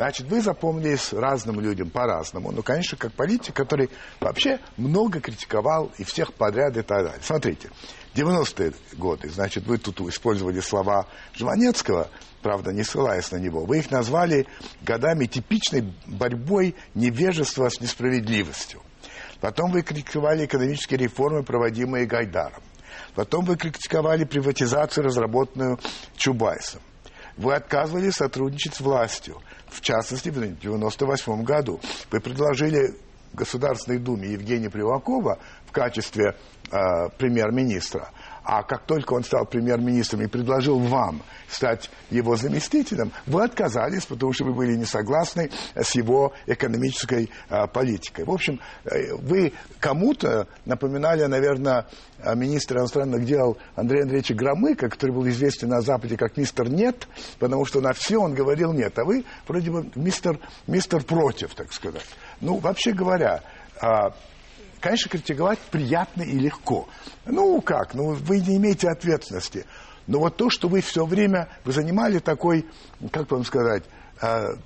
[0.00, 2.52] Значит, вы запомнились разным людям по-разному.
[2.52, 7.20] Ну, конечно, как политик, который вообще много критиковал и всех подряд и так далее.
[7.20, 7.68] Смотрите,
[8.14, 12.08] 90-е годы, значит, вы тут использовали слова Жванецкого,
[12.40, 13.66] правда, не ссылаясь на него.
[13.66, 14.46] Вы их назвали
[14.80, 18.80] годами типичной борьбой невежества с несправедливостью.
[19.42, 22.62] Потом вы критиковали экономические реформы, проводимые Гайдаром.
[23.14, 25.78] Потом вы критиковали приватизацию, разработанную
[26.16, 26.80] Чубайсом.
[27.40, 29.40] Вы отказывались сотрудничать с властью.
[29.70, 31.80] В частности, в 1998 году
[32.10, 32.94] вы предложили
[33.32, 36.34] Государственной Думе Евгения Привакова в качестве
[36.70, 36.76] э,
[37.16, 38.10] премьер-министра.
[38.44, 44.32] А как только он стал премьер-министром и предложил вам стать его заместителем, вы отказались, потому
[44.32, 48.24] что вы были не согласны с его экономической а, политикой.
[48.24, 51.86] В общем, э, вы кому-то напоминали, наверное,
[52.34, 57.64] министра иностранных дел Андрея Андреевича Громыка, который был известен на Западе как мистер «нет», потому
[57.64, 62.06] что на все он говорил «нет», а вы вроде бы мистер, мистер «против», так сказать.
[62.40, 63.42] Ну, вообще говоря,
[63.80, 64.14] а,
[64.80, 66.88] конечно, критиковать приятно и легко.
[67.26, 67.94] Ну, как?
[67.94, 69.66] Ну, вы не имеете ответственности.
[70.06, 72.66] Но вот то, что вы все время, вы занимали такой,
[73.12, 73.84] как вам сказать,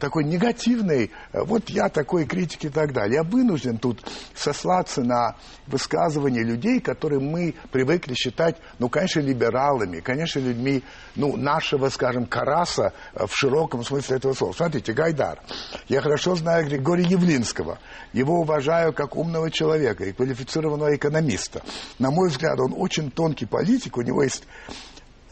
[0.01, 3.17] такой негативный, э, вот я такой критик и так далее.
[3.17, 5.37] Я вынужден тут сослаться на
[5.67, 10.83] высказывания людей, которые мы привыкли считать, ну, конечно, либералами, конечно, людьми,
[11.15, 14.53] ну, нашего, скажем, караса э, в широком смысле этого слова.
[14.53, 15.41] Смотрите, Гайдар.
[15.89, 17.79] Я хорошо знаю Григория Явлинского.
[18.13, 21.63] Его уважаю как умного человека и квалифицированного экономиста.
[21.99, 24.45] На мой взгляд, он очень тонкий политик, у него есть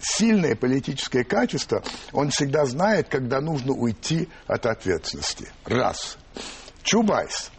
[0.02, 5.48] сильное политическое качество, он всегда знает, когда нужно уйти от ответственности.
[5.64, 6.18] Раз.
[6.82, 7.50] Чубайс.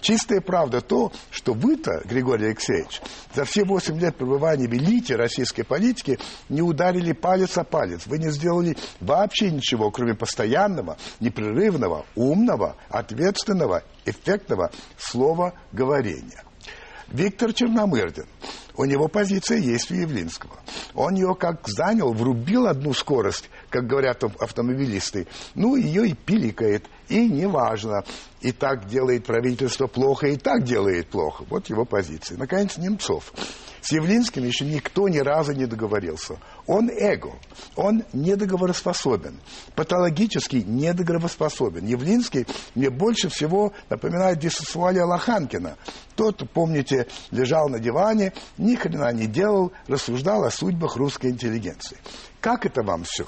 [0.00, 3.02] Чистая правда то, что вы-то, Григорий Алексеевич,
[3.34, 8.06] за все восемь лет пребывания в элите российской политики не ударили палец о палец.
[8.06, 16.44] Вы не сделали вообще ничего, кроме постоянного, непрерывного, умного, ответственного, эффектного слова говорения.
[17.10, 18.26] Виктор Черномырдин.
[18.76, 20.60] У него позиция есть у Явлинского.
[20.94, 27.28] Он ее как занял, врубил одну скорость, как говорят автомобилисты, ну, ее и пиликает, и
[27.28, 28.04] неважно.
[28.40, 31.44] И так делает правительство плохо, и так делает плохо.
[31.48, 32.38] Вот его позиция.
[32.38, 33.32] Наконец, Немцов.
[33.80, 36.38] С Явлинским еще никто ни разу не договорился.
[36.66, 37.32] Он эго,
[37.76, 39.40] он недоговороспособен,
[39.74, 41.86] патологически недоговороспособен.
[41.86, 45.76] Явлинский мне больше всего напоминает бисексуалия Лоханкина.
[46.16, 51.98] Тот, помните, лежал на диване, ни хрена не делал, рассуждал о судьбах русской интеллигенции.
[52.40, 53.26] Как это вам все?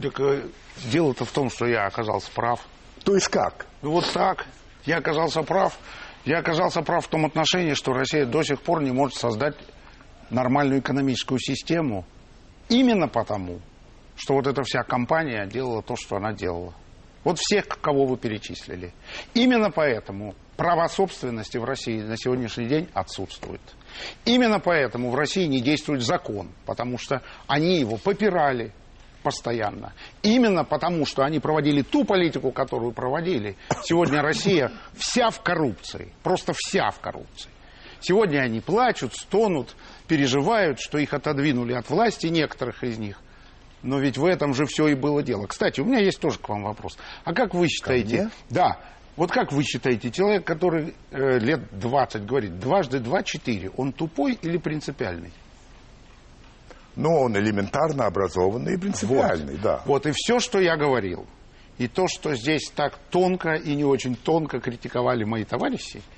[0.00, 0.46] Так э,
[0.92, 2.60] дело-то в том, что я оказался прав.
[3.06, 3.66] То есть как?
[3.82, 4.46] Ну вот так.
[4.84, 5.78] Я оказался прав.
[6.24, 9.54] Я оказался прав в том отношении, что Россия до сих пор не может создать
[10.28, 12.04] нормальную экономическую систему
[12.68, 13.60] именно потому,
[14.16, 16.74] что вот эта вся компания делала то, что она делала.
[17.22, 18.92] Вот всех, кого вы перечислили.
[19.34, 23.60] Именно поэтому права собственности в России на сегодняшний день отсутствует.
[24.24, 28.72] Именно поэтому в России не действует закон, потому что они его попирали
[29.26, 29.92] постоянно.
[30.22, 33.56] Именно потому, что они проводили ту политику, которую проводили.
[33.82, 37.50] Сегодня Россия вся в коррупции, просто вся в коррупции.
[37.98, 39.74] Сегодня они плачут, стонут,
[40.06, 43.18] переживают, что их отодвинули от власти некоторых из них.
[43.82, 45.48] Но ведь в этом же все и было дело.
[45.48, 46.96] Кстати, у меня есть тоже к вам вопрос.
[47.24, 48.30] А как вы считаете...
[48.48, 48.78] Да.
[49.16, 54.34] Вот как вы считаете, человек, который э, лет 20 говорит, дважды два– четыре, он тупой
[54.34, 55.32] или принципиальный?
[56.96, 59.62] Ну, он элементарно образованный и принципиальный, вот.
[59.62, 59.82] да.
[59.84, 61.26] Вот и все, что я говорил,
[61.78, 66.02] и то, что здесь так тонко и не очень тонко критиковали мои товарищи–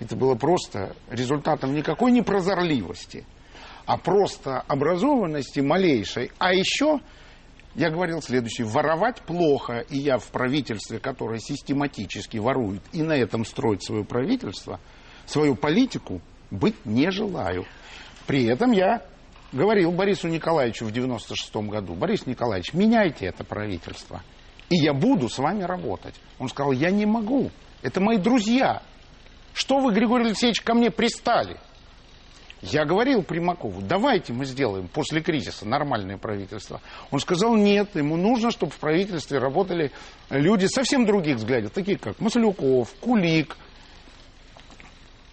[0.00, 3.24] это было просто результатом никакой не прозорливости,
[3.86, 6.32] а просто образованности малейшей.
[6.38, 7.00] А еще,
[7.74, 13.44] я говорил следующее, воровать плохо, и я в правительстве, которое систематически ворует, и на этом
[13.44, 14.80] строит свое правительство,
[15.26, 17.64] свою политику, быть не желаю.
[18.26, 19.02] При этом я
[19.54, 24.22] говорил Борису Николаевичу в 96 году, Борис Николаевич, меняйте это правительство,
[24.68, 26.14] и я буду с вами работать.
[26.38, 27.50] Он сказал, я не могу,
[27.82, 28.82] это мои друзья,
[29.54, 31.58] что вы, Григорий Алексеевич, ко мне пристали?
[32.62, 36.80] Я говорил Примакову, давайте мы сделаем после кризиса нормальное правительство.
[37.10, 39.92] Он сказал, нет, ему нужно, чтобы в правительстве работали
[40.30, 43.58] люди совсем других взглядов, такие как Маслюков, Кулик,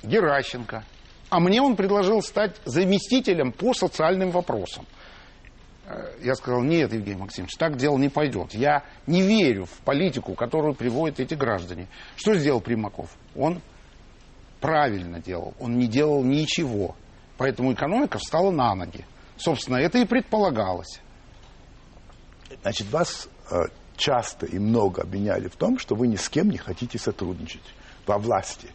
[0.03, 0.83] Геращенко.
[1.31, 4.85] А мне он предложил стать заместителем по социальным вопросам.
[5.85, 8.53] Э, я сказал, нет, Евгений Максимович, так дело не пойдет.
[8.53, 11.87] Я не верю в политику, которую приводят эти граждане.
[12.17, 13.09] Что сделал Примаков?
[13.33, 13.61] Он
[14.59, 15.53] правильно делал.
[15.57, 16.97] Он не делал ничего.
[17.37, 19.05] Поэтому экономика встала на ноги.
[19.37, 20.99] Собственно, это и предполагалось.
[22.61, 23.55] Значит, вас э,
[23.95, 27.63] часто и много обвиняли в том, что вы ни с кем не хотите сотрудничать
[28.05, 28.67] во власти.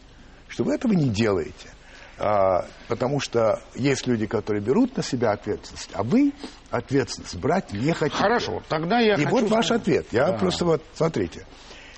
[0.49, 1.76] Что вы этого не делаете.
[2.19, 6.33] А, потому что есть люди, которые берут на себя ответственность, а вы
[6.71, 8.17] ответственность брать не хотите.
[8.17, 9.31] Хорошо, тогда я И хочу...
[9.31, 10.07] вот ваш ответ.
[10.13, 10.39] Я да.
[10.39, 11.47] просто вот, смотрите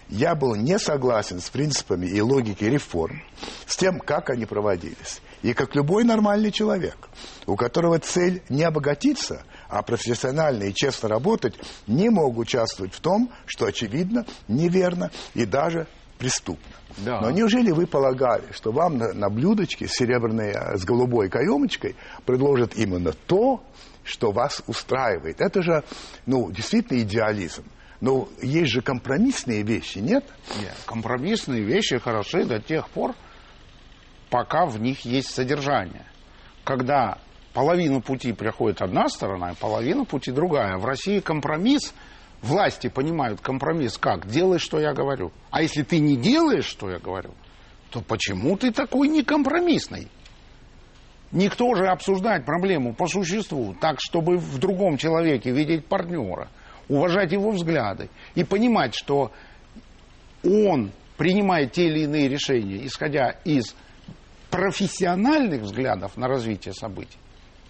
[0.09, 3.23] я был не согласен с принципами и логикой реформ,
[3.67, 5.21] с тем, как они проводились.
[5.43, 7.09] И как любой нормальный человек,
[7.47, 11.55] у которого цель не обогатиться, а профессионально и честно работать,
[11.87, 15.87] не мог участвовать в том, что очевидно, неверно и даже
[16.19, 16.75] преступно.
[16.99, 17.21] Да.
[17.21, 22.77] Но неужели вы полагали, что вам на, на блюдечке серебряной а, с голубой каемочкой предложат
[22.77, 23.63] именно то,
[24.05, 25.41] что вас устраивает?
[25.41, 25.85] Это же,
[26.27, 27.65] ну, действительно идеализм.
[28.01, 30.25] Но есть же компромиссные вещи, нет?
[30.61, 33.15] Нет, компромиссные вещи хороши до тех пор,
[34.31, 36.07] пока в них есть содержание.
[36.65, 37.19] Когда
[37.55, 40.77] половину пути приходит одна сторона, и половину пути другая.
[40.77, 41.93] В России компромисс,
[42.42, 44.27] власти понимают компромисс как?
[44.29, 45.33] Делай, что я говорю.
[45.51, 47.31] А если ты не делаешь, что я говорю,
[47.90, 50.09] то почему ты такой некомпромиссный?
[51.31, 56.48] Никто же обсуждать проблему по существу, так, чтобы в другом человеке видеть партнера,
[56.88, 59.31] уважать его взгляды и понимать, что
[60.42, 63.74] он принимает те или иные решения, исходя из
[64.51, 67.18] профессиональных взглядов на развитие событий.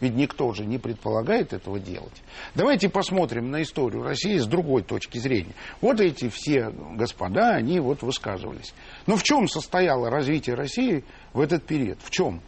[0.01, 2.23] Ведь никто же не предполагает этого делать.
[2.55, 5.55] Давайте посмотрим на историю России с другой точки зрения.
[5.81, 8.75] Вот эти все господа, они вот высказывались.
[9.07, 11.99] Но в чем состояло развитие России в этот период?
[12.03, 12.41] В чем?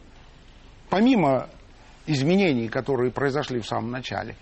[0.89, 1.49] Помимо
[2.07, 4.37] изменений, которые произошли в самом начале,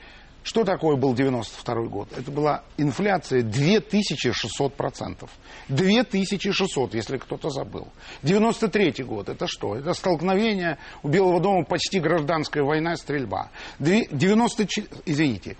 [0.44, 2.08] что такое был 92 год?
[2.16, 5.28] Это была инфляция 2600%.
[5.68, 7.88] 2600, если кто-то забыл.
[8.22, 9.76] 93 год, это что?
[9.76, 13.50] Это столкновение у Белого дома почти гражданская война, стрельба.
[13.78, 15.56] 94, извините,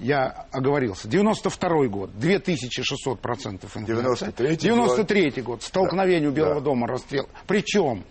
[0.00, 1.08] я оговорился.
[1.08, 4.32] 92 год, 2600% инфляция.
[4.32, 6.60] 93 93 год, столкновение у Белого Да.
[6.60, 7.28] дома, расстрел.
[7.46, 8.04] Причем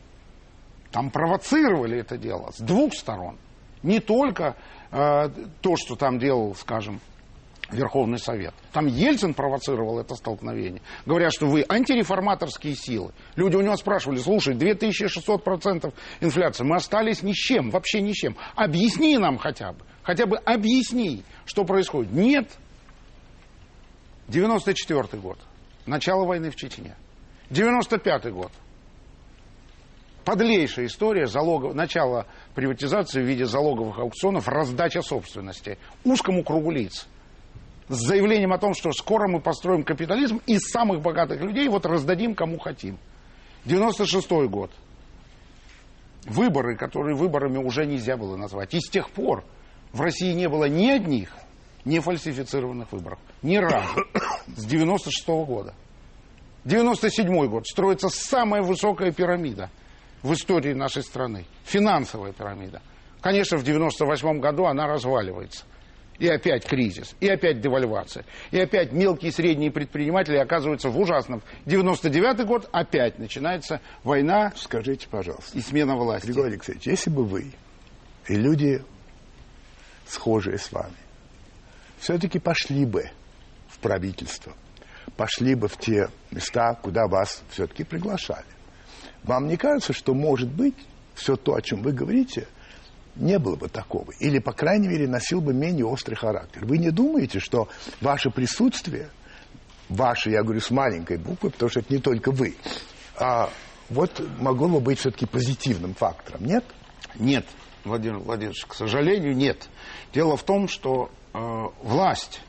[0.91, 3.37] там провоцировали это дело с двух сторон.
[3.81, 4.57] Не только
[4.91, 6.99] то, что там делал, скажем,
[7.71, 8.53] Верховный Совет.
[8.73, 10.81] Там Ельцин провоцировал это столкновение.
[11.05, 13.13] Говорят, что вы антиреформаторские силы.
[13.37, 18.15] Люди у него спрашивали, слушай, 2600% инфляции, мы остались ни с чем, вообще ни с
[18.15, 18.35] чем.
[18.55, 22.11] Объясни нам хотя бы, хотя бы объясни, что происходит.
[22.11, 22.49] Нет.
[24.27, 25.39] 94 год,
[25.85, 26.95] начало войны в Чечне.
[27.49, 28.51] 95 год,
[30.23, 37.07] подлейшая история залогов, начало приватизации в виде залоговых аукционов, раздача собственности узкому кругу лиц.
[37.89, 42.35] С заявлением о том, что скоро мы построим капитализм и самых богатых людей вот раздадим
[42.35, 42.97] кому хотим.
[43.65, 44.71] 96 год.
[46.25, 48.73] Выборы, которые выборами уже нельзя было назвать.
[48.73, 49.43] И с тех пор
[49.91, 51.33] в России не было ни одних
[51.83, 53.19] не фальсифицированных выборов.
[53.41, 54.05] Ни разу.
[54.55, 55.73] С 96 года.
[56.65, 57.65] 97 год.
[57.67, 59.69] Строится самая высокая пирамида
[60.23, 61.45] в истории нашей страны.
[61.63, 62.81] Финансовая пирамида.
[63.21, 65.65] Конечно, в 98 году она разваливается.
[66.19, 68.25] И опять кризис, и опять девальвация.
[68.51, 71.41] И опять мелкие и средние предприниматели оказываются в ужасном.
[71.65, 76.27] 99 год опять начинается война Скажите, пожалуйста, и смена власти.
[76.27, 77.51] Григорий Алексеевич, если бы вы
[78.27, 78.83] и люди,
[80.07, 80.93] схожие с вами,
[81.97, 83.09] все-таки пошли бы
[83.67, 84.53] в правительство,
[85.17, 88.45] пошли бы в те места, куда вас все-таки приглашали,
[89.23, 90.75] вам не кажется, что, может быть,
[91.13, 92.47] все то, о чем вы говорите,
[93.15, 94.11] не было бы такого?
[94.19, 96.65] Или, по крайней мере, носил бы менее острый характер?
[96.65, 97.67] Вы не думаете, что
[97.99, 99.09] ваше присутствие,
[99.89, 102.55] ваше, я говорю, с маленькой буквы, потому что это не только вы,
[103.17, 103.49] а
[103.89, 106.63] вот могло бы быть все-таки позитивным фактором, нет?
[107.15, 107.45] Нет,
[107.83, 109.67] Владимир Владимирович, к сожалению, нет.
[110.13, 111.39] Дело в том, что э,
[111.83, 112.41] власть,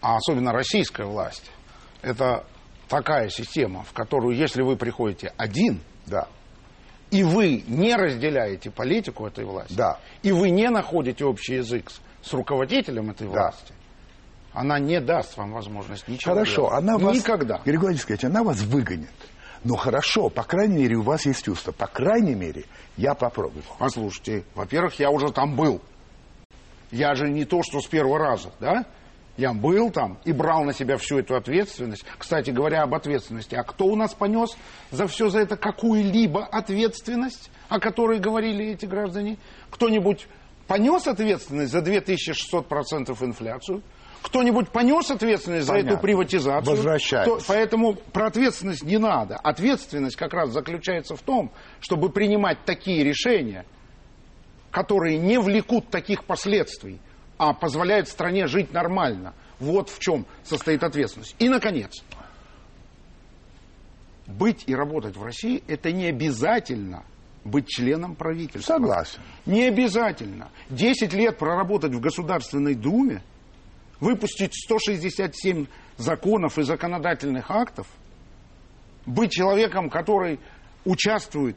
[0.00, 1.50] а особенно российская власть,
[2.02, 2.46] это
[2.88, 6.28] такая система, в которую, если вы приходите один, Да,
[7.10, 9.98] и вы не разделяете политику этой власти, Да.
[10.22, 13.32] и вы не находите общий язык с, с руководителем этой Да.
[13.32, 13.72] власти,
[14.52, 16.72] она не даст вам возможность ничего хорошо, делать.
[16.74, 17.16] она вас...
[17.16, 17.60] Никогда.
[17.64, 19.10] Григорий Алексеевич, она вас выгонит.
[19.62, 21.72] Ну хорошо, по крайней мере, у вас есть чувство.
[21.72, 22.64] По крайней мере,
[22.96, 23.62] я попробую.
[23.78, 25.80] Послушайте, во-первых, я уже там был.
[26.90, 28.86] Я же не то, что с первого раза, да?
[29.40, 32.04] Я был там и брал на себя всю эту ответственность.
[32.18, 34.50] Кстати говоря об ответственности, а кто у нас понес
[34.90, 39.38] за все за это какую-либо ответственность, о которой говорили эти граждане?
[39.70, 40.26] Кто-нибудь
[40.66, 43.82] понес ответственность за 2600% инфляцию?
[44.20, 45.92] Кто-нибудь понес ответственность за Понятно.
[45.94, 46.76] эту приватизацию?
[46.76, 47.36] Возвращаемся.
[47.36, 49.36] Кто- поэтому про ответственность не надо.
[49.36, 51.50] Ответственность как раз заключается в том,
[51.80, 53.64] чтобы принимать такие решения,
[54.70, 57.00] которые не влекут таких последствий,
[57.40, 59.32] а позволяют стране жить нормально.
[59.58, 61.34] Вот в чем состоит ответственность.
[61.38, 62.04] И, наконец,
[64.26, 67.02] быть и работать в России– это не обязательно
[67.42, 68.74] быть членом правительства.
[68.74, 69.20] Согласен.
[69.46, 70.50] Не обязательно.
[70.68, 73.22] 10 лет проработать в Государственной Думе,
[74.00, 75.64] выпустить 167
[75.96, 77.86] законов и законодательных актов,
[79.06, 80.40] быть человеком, который
[80.84, 81.56] участвует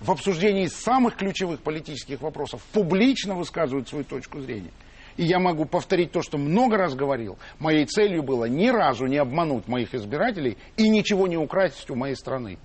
[0.00, 4.72] в обсуждении самых ключевых политических вопросов, публично высказывает свою точку зрения.
[5.16, 7.38] И я могу повторить то, что много раз говорил.
[7.58, 12.14] Моей целью было ни разу не обмануть моих избирателей и ничего не украсть у моей
[12.14, 12.58] страны.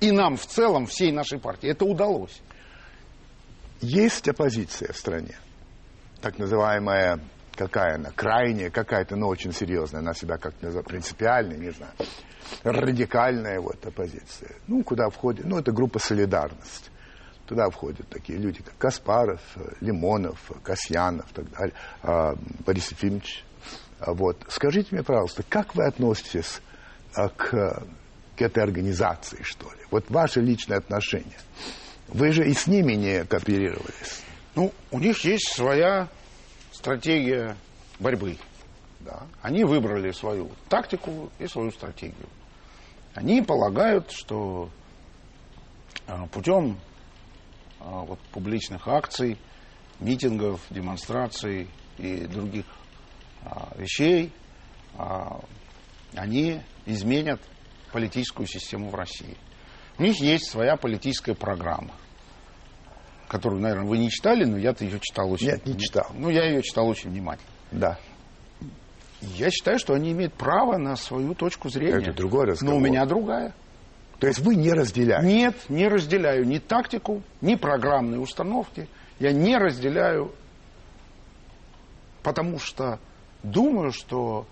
[0.00, 2.42] И нам в целом, всей нашей партии, это удалось.
[3.80, 5.36] Есть оппозиция в стране,
[6.20, 7.20] так называемая
[7.56, 11.92] какая она, крайняя какая-то, но очень серьезная, она себя как называет, принципиальная, не знаю,
[12.62, 14.56] радикальная вот оппозиция.
[14.68, 16.90] Ну, куда входит, ну, это группа «Солидарность».
[17.46, 19.40] Туда входят такие люди, как Каспаров,
[19.80, 22.34] Лимонов, Касьянов, так далее, а,
[22.64, 23.44] Борис Ефимович.
[24.00, 24.44] А вот.
[24.48, 26.60] Скажите мне, пожалуйста, как вы относитесь
[27.14, 27.82] а, к,
[28.36, 29.78] к этой организации, что ли?
[29.90, 31.38] Вот ваше личное отношение.
[32.08, 34.22] Вы же и с ними не кооперировались.
[34.56, 36.08] Ну, у них есть своя
[36.72, 37.56] стратегия
[38.00, 38.38] борьбы.
[39.00, 39.22] Да.
[39.40, 42.28] Они выбрали свою тактику и свою стратегию.
[43.14, 44.68] Они полагают, что
[46.32, 46.78] путем
[47.86, 49.38] вот, публичных акций,
[50.00, 51.68] митингов, демонстраций
[51.98, 52.66] и других
[53.44, 54.32] а, вещей,
[54.98, 55.40] а,
[56.14, 57.40] они изменят
[57.92, 59.36] политическую систему в России.
[59.98, 61.94] У них есть своя политическая программа,
[63.28, 65.46] которую, наверное, вы не читали, но я-то ее читал очень...
[65.46, 66.10] Нет, не читал.
[66.14, 67.50] Ну, я ее читал очень внимательно.
[67.72, 67.98] Да.
[69.22, 72.02] Я считаю, что они имеют право на свою точку зрения.
[72.02, 72.74] Это другой разговор.
[72.74, 73.54] Но у меня другая.
[74.18, 75.26] То есть вы не разделяете?
[75.26, 78.88] Нет, не разделяю ни тактику, ни программные установки.
[79.18, 80.32] Я не разделяю,
[82.22, 82.98] потому что
[83.42, 84.46] думаю, что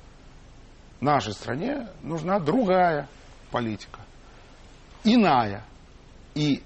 [1.00, 3.08] нашей стране нужна другая
[3.50, 4.00] политика,
[5.02, 5.64] иная.
[6.34, 6.62] И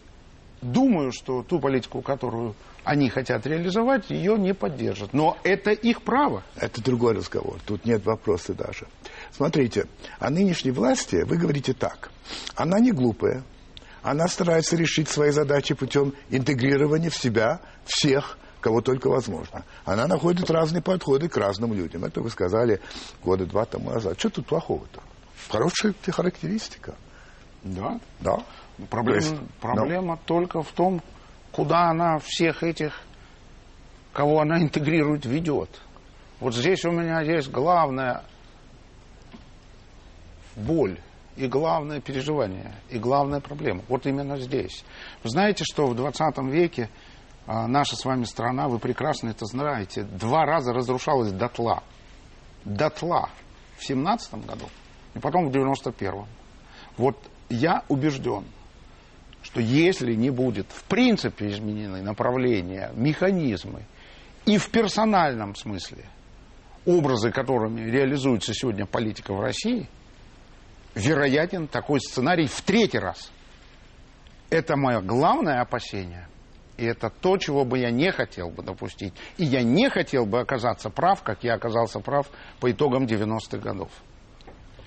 [0.61, 5.13] думаю, что ту политику, которую они хотят реализовать, ее не поддержат.
[5.13, 6.43] Но это их право.
[6.57, 7.59] Это другой разговор.
[7.67, 8.87] Тут нет вопроса даже.
[9.33, 9.87] Смотрите,
[10.19, 12.11] о нынешней власти вы говорите так.
[12.55, 13.43] Она не глупая.
[14.03, 19.65] Она старается решить свои задачи путем интегрирования в себя всех, кого только возможно.
[19.85, 22.05] Она находит разные подходы к разным людям.
[22.05, 22.81] Это вы сказали
[23.23, 24.19] года два тому назад.
[24.19, 25.03] Что тут плохого-то?
[25.49, 26.95] Хорошая характеристика.
[27.63, 28.01] Да.
[28.21, 28.39] Да.
[28.91, 30.21] Проблема, есть, проблема но...
[30.25, 31.03] только в том,
[31.51, 32.93] куда она всех этих,
[34.13, 35.71] кого она интегрирует, ведет.
[36.39, 38.23] Вот здесь у меня есть главная
[40.59, 40.99] боль
[41.39, 43.83] и главное переживание, и главная проблема.
[43.89, 44.85] Вот именно здесь.
[45.23, 46.91] Вы знаете, что в 20 веке
[47.47, 51.83] а, наша с вами страна, вы прекрасно это знаете, два раза разрушалась дотла.
[52.65, 53.31] Дотла
[53.77, 54.67] в 17 году
[55.15, 56.27] и потом в 91-м.
[56.97, 57.17] Вот
[57.49, 58.45] я убежден,
[59.43, 63.85] что если не будет в принципе изменены направления, механизмы
[64.45, 66.05] и в персональном смысле
[66.85, 69.89] образы, которыми реализуется сегодня политика в России–
[70.95, 73.31] вероятен такой сценарий в третий раз.
[74.51, 76.29] Это мое главное опасение.
[76.77, 79.13] И это то, чего бы я не хотел бы допустить.
[79.37, 82.29] И я не хотел бы оказаться прав, как я оказался прав
[82.61, 83.91] по итогам 90-х годов.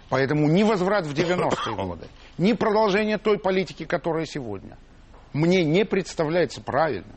[0.09, 4.77] Поэтому ни возврат в 90-е годы, ни продолжение той политики, которая сегодня,
[5.33, 7.15] мне не представляется правильным.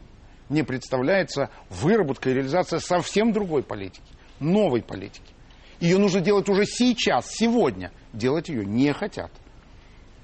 [0.49, 5.33] Мне представляется выработка и реализация совсем другой политики, новой политики.
[5.81, 7.91] Ее нужно делать уже сейчас, сегодня.
[8.15, 9.31] Делать ее не хотят.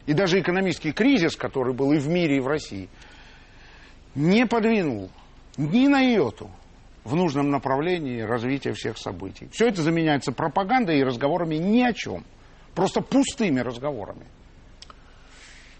[0.06, 2.88] И даже экономический кризис, который был и в мире, и в России,
[4.14, 5.10] не подвинул
[5.56, 6.50] ни на йоту
[7.04, 9.48] в нужном направлении развития всех событий.
[9.52, 12.24] Все это заменяется пропагандой и разговорами ни о чем.
[12.74, 14.26] Просто пустыми разговорами.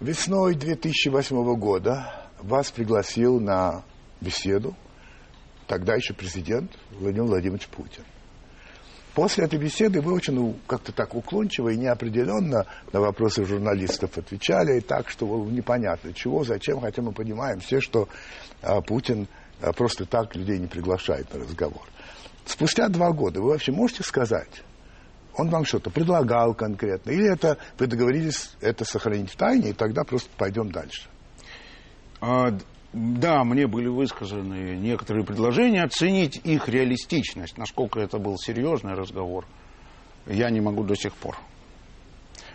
[0.01, 3.85] Весной 2008 года вас пригласил на
[4.21, 4.75] беседу
[5.67, 8.03] тогда еще президент Владимир Владимирович Путин.
[9.15, 14.79] После этой беседы вы очень ну, как-то так уклончиво и неопределенно на вопросы журналистов отвечали,
[14.79, 18.09] и так, что непонятно чего, зачем, хотя мы понимаем все, что
[18.63, 19.27] а, Путин
[19.61, 21.83] а, просто так людей не приглашает на разговор.
[22.47, 24.63] Спустя два года вы вообще можете сказать,
[25.35, 30.05] он вам что-то предлагал конкретно, или это вы договорились это сохранить в тайне, и тогда
[30.05, 31.09] просто пойдем дальше?
[32.93, 39.47] Да, мне были высказаны некоторые предложения, оценить их реалистичность, насколько это был серьезный разговор,
[40.27, 41.37] я не могу до сих пор.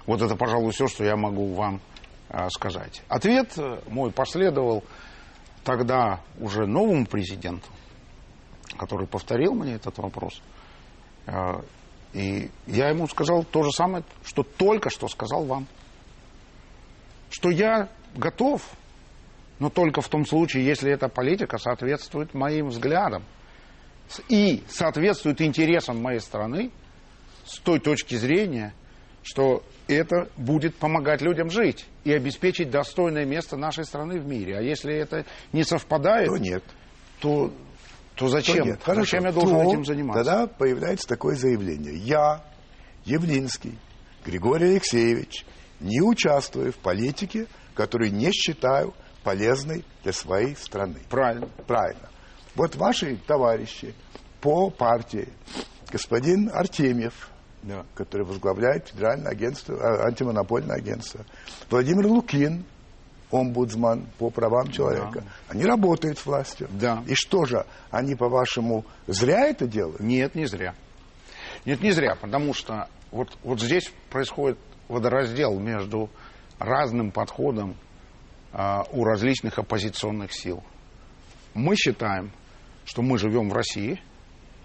[0.06, 1.80] Вот это, пожалуй, все, что я могу вам
[2.30, 3.02] а, сказать.
[3.08, 4.84] Ответ э, мой последовал
[5.64, 7.68] тогда уже новому президенту,
[8.78, 10.42] который повторил мне этот вопрос.
[11.28, 11.64] А,
[12.14, 15.66] и я ему сказал то же самое, что только что сказал вам.
[17.30, 18.62] Что я готов
[19.60, 23.24] но только в том случае, если эта политика соответствует моим взглядам
[24.30, 26.72] и соответствует интересам моей страны
[27.46, 28.74] с той точки зрения,
[29.24, 34.58] что это будет помогать людям жить и обеспечить достойное место нашей страны в мире.
[34.58, 36.64] А если это не совпадает, то нет.
[37.20, 37.54] То
[38.16, 38.66] То зачем?
[38.66, 38.80] нет.
[38.84, 39.02] Хорошо.
[39.02, 40.24] Зачем я должен То этим заниматься?
[40.24, 41.96] Тогда появляется такое заявление.
[41.96, 42.44] Я,
[43.06, 43.78] Явлинский,
[44.26, 45.46] Григорий Алексеевич,
[45.80, 48.94] не участвую в политике, которую не считаю
[49.26, 51.00] полезной для своей страны.
[51.10, 51.50] Правильно.
[51.66, 52.10] Правильно.
[52.54, 53.94] Вот ваши товарищи
[54.40, 55.28] по партии,
[55.92, 57.30] господин Артемьев,
[57.64, 57.84] Да.
[57.96, 61.26] который возглавляет Федеральное агентство, а, антимонопольное агентство,
[61.72, 62.66] Владимир Лукин,
[63.32, 65.24] омбудсман по правам человека.
[65.50, 66.70] Они работают с властью.
[66.72, 67.04] Да.
[67.08, 70.00] И что же, они, по-вашему, зря это делают?
[70.00, 70.76] Нет, не зря.
[71.66, 76.12] Нет, не зря, потому что вот, вот здесь происходит водораздел между
[76.60, 77.76] разным подходом
[78.92, 80.64] у различных оппозиционных сил.
[81.54, 82.32] Мы считаем,
[82.86, 84.00] что мы живем в России,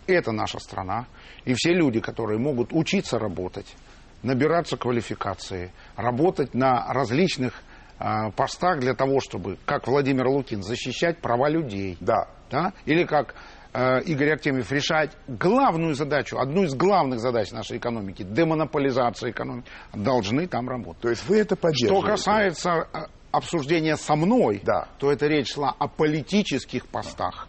[0.07, 1.07] это наша страна,
[1.45, 3.75] и все люди, которые могут учиться работать,
[4.23, 7.63] набираться квалификации, работать на различных
[7.99, 12.29] а, постах для того, чтобы, как Владимир Лукин, защищать права людей, Да.
[12.51, 12.73] да?
[12.87, 13.35] или как
[13.73, 20.47] э, Игорь Артемьев решать главную задачу, одну из главных задач нашей экономики, демонополизация экономики, должны
[20.49, 21.03] там работать.
[21.03, 22.09] То есть вы это Что поддерживаете?
[22.09, 22.99] касается э,
[23.31, 24.89] обсуждения со мной, Да.
[24.99, 27.49] то это речь шла о политических постах.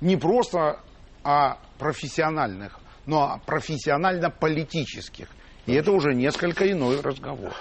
[0.00, 0.80] Не просто
[1.22, 5.28] о профессиональных, но о профессионально-политических.
[5.66, 7.52] И это уже несколько иной разговор.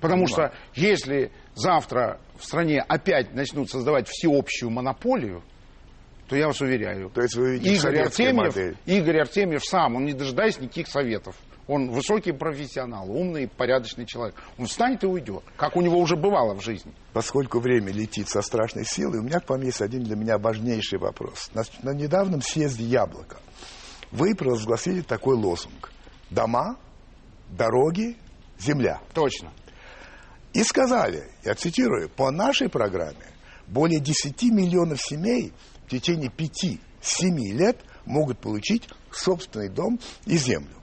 [0.00, 5.42] Потому что если завтра в стране опять начнут создавать всеобщую монополию,
[6.28, 8.76] то я вас уверяю, То есть вы Игорь Артемьев, модель.
[8.86, 11.36] Игорь Артемьев сам, он не дожидаясь никаких советов.
[11.72, 14.34] Он высокий профессионал, умный, порядочный человек.
[14.58, 16.92] Он встанет и уйдет, как у него уже бывало в жизни.
[17.14, 20.98] Поскольку время летит со страшной силой, у меня к вам есть один для меня важнейший
[20.98, 21.50] вопрос.
[21.54, 23.38] На, на недавнем съезде «Яблоко»
[24.10, 25.90] вы провозгласили такой лозунг.
[26.28, 26.76] Дома,
[27.48, 28.18] дороги,
[28.58, 29.00] земля.
[29.14, 29.50] Точно.
[30.52, 33.24] И сказали, я цитирую, по нашей программе
[33.66, 35.54] более 10 миллионов семей
[35.86, 36.78] в течение 5-7
[37.56, 40.81] лет могут получить собственный дом и землю.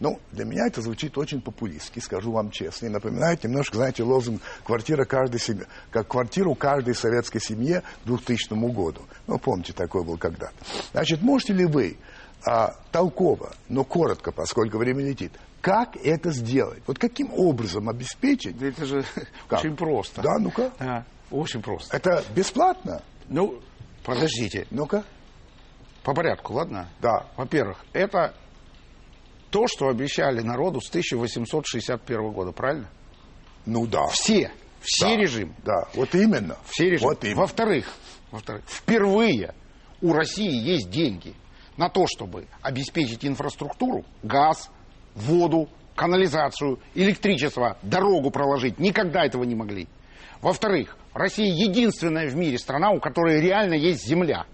[0.00, 2.86] Ну, для меня это звучит очень популистски, скажу вам честно.
[2.86, 8.54] И напоминает немножко, знаете, лозунг «Квартира каждой семьи», как квартиру каждой советской семье к 2000
[8.72, 9.02] году.
[9.26, 10.54] Ну, помните, такой был когда-то.
[10.92, 11.98] Значит, можете ли вы
[12.46, 16.82] а, толково, но коротко, поскольку время летит, как это сделать?
[16.86, 19.04] Вот каким образом обеспечить Да это же
[19.48, 19.60] Как?
[19.60, 20.22] очень просто.
[20.22, 20.72] Да, ну-ка.
[20.78, 21.94] Да, очень просто.
[21.94, 23.02] Это бесплатно?
[23.28, 23.60] Ну,
[24.02, 25.04] подождите, Ну-ка.
[26.02, 26.88] по порядку, ладно?
[27.02, 27.26] Да.
[27.36, 28.34] Во-первых, это
[29.50, 32.88] то, что обещали народу с 1861 года, правильно?
[33.66, 34.06] Ну да.
[34.08, 35.16] Все, все Да.
[35.16, 35.52] режимы.
[35.64, 36.56] Да, вот именно.
[36.66, 37.10] Все режимы.
[37.10, 37.40] Вот именно.
[37.40, 37.92] Во-вторых,
[38.30, 39.54] во-вторых, впервые
[40.00, 41.34] у России есть деньги
[41.76, 44.70] на то, чтобы обеспечить инфраструктуру, газ,
[45.14, 48.78] воду, канализацию, электричество, дорогу проложить.
[48.78, 49.88] Никогда этого не могли.
[50.40, 54.46] Во-вторых, Россия единственная в мире страна, у которой реально есть земля.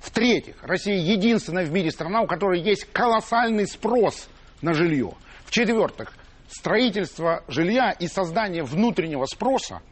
[0.00, 4.28] В-третьих, Россия единственная в мире страна, у которой есть колоссальный спрос
[4.62, 5.12] на жилье.
[5.44, 6.14] В-четвертых,
[6.48, 9.82] строительство жилья и создание внутреннего спроса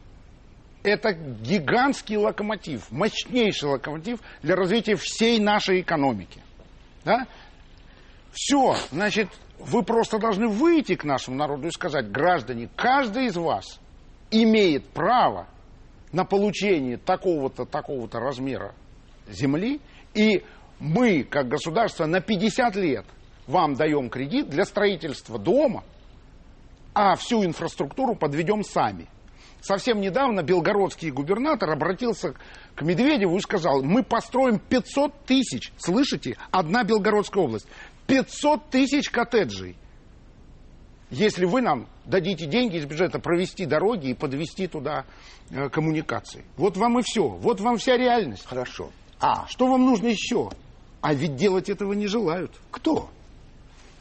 [0.83, 6.41] это гигантский локомотив, мощнейший локомотив для развития всей нашей экономики.
[7.03, 7.27] Да?
[8.31, 9.29] Все, значит,
[9.59, 13.79] вы просто должны выйти к нашему народу и сказать, граждане, каждый из вас
[14.31, 15.47] имеет право
[16.11, 18.73] на получение такого-то, такого-то размера
[19.27, 19.81] земли,
[20.13, 20.43] и
[20.79, 23.05] мы, как государство, на 50 лет
[23.47, 25.83] вам даем кредит для строительства дома,
[26.93, 29.07] а всю инфраструктуру подведем сами.
[29.61, 32.33] Совсем недавно белгородский губернатор обратился
[32.75, 37.67] к Медведеву и сказал, мы построим 500 тысяч, слышите, одна Белгородская область,
[38.07, 39.75] 500 тысяч коттеджей,
[41.11, 45.05] если вы нам дадите деньги из бюджета провести дороги и подвести туда
[45.49, 46.45] э, коммуникации.
[46.55, 48.45] Вот вам и все, вот вам вся реальность.
[48.45, 48.91] Хорошо.
[49.19, 50.49] А что вам нужно еще?
[51.01, 52.51] А ведь делать этого не желают.
[52.71, 53.09] Кто?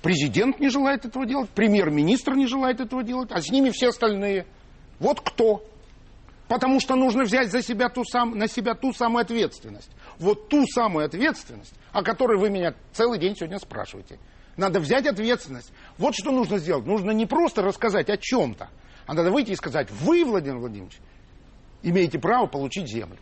[0.02, 4.46] Президент не желает этого делать, премьер-министр не желает этого делать, а с ними все остальные.
[5.00, 5.64] Вот кто?
[6.46, 9.90] Потому что нужно взять за себя ту сам, на себя ту самую ответственность.
[10.18, 14.18] Вот ту самую ответственность, о которой вы меня целый день сегодня спрашиваете.
[14.56, 15.70] Надо взять ответственность.
[15.98, 16.86] Вот что нужно сделать.
[16.86, 18.68] Нужно не просто рассказать о чем-то,
[19.06, 20.98] а надо выйти и сказать, вы, Владимир Владимирович,
[21.82, 23.18] имеете право получить землю.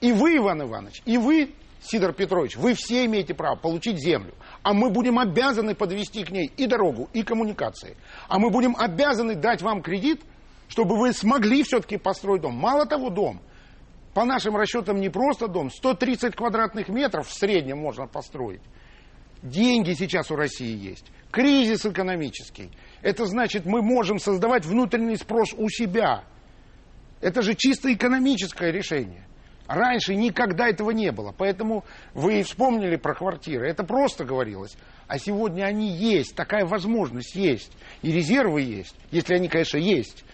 [0.00, 4.34] И вы, Иван Иванович, и вы, Сидор Петрович, вы все имеете право получить землю.
[4.62, 7.96] А мы будем обязаны подвести к ней и дорогу, и коммуникации.
[8.28, 10.22] А мы будем обязаны дать вам кредит,
[10.68, 12.54] чтобы вы смогли все-таки построить дом.
[12.54, 13.40] Мало того, дом.
[14.14, 15.70] По нашим расчетам не просто дом.
[15.70, 18.62] 130 квадратных метров в среднем можно построить.
[19.42, 21.04] Деньги сейчас у России есть.
[21.30, 22.70] Кризис экономический.
[23.02, 26.24] Это значит, мы можем создавать внутренний спрос у себя.
[27.20, 29.26] Это же чисто экономическое решение.
[29.68, 31.34] Раньше никогда этого не было.
[31.36, 33.68] Поэтому вы вспомнили про квартиры.
[33.68, 34.76] Это просто говорилось.
[35.08, 36.36] А сегодня они есть.
[36.36, 37.72] Такая возможность есть.
[38.02, 38.94] И резервы есть.
[39.10, 40.24] Если они, конечно, есть.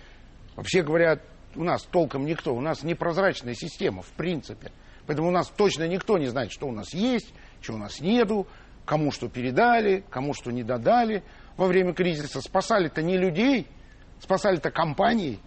[0.55, 1.19] Вообще говоря,
[1.55, 2.55] у нас толком никто.
[2.55, 4.71] У нас непрозрачная система, в принципе.
[5.07, 8.47] Поэтому у нас точно никто не знает, что у нас есть, что у нас нету,
[8.85, 11.23] кому что передали, кому что не додали
[11.57, 12.41] во время кризиса.
[12.41, 13.67] Спасали-то не людей,
[14.21, 15.41] спасали-то компании.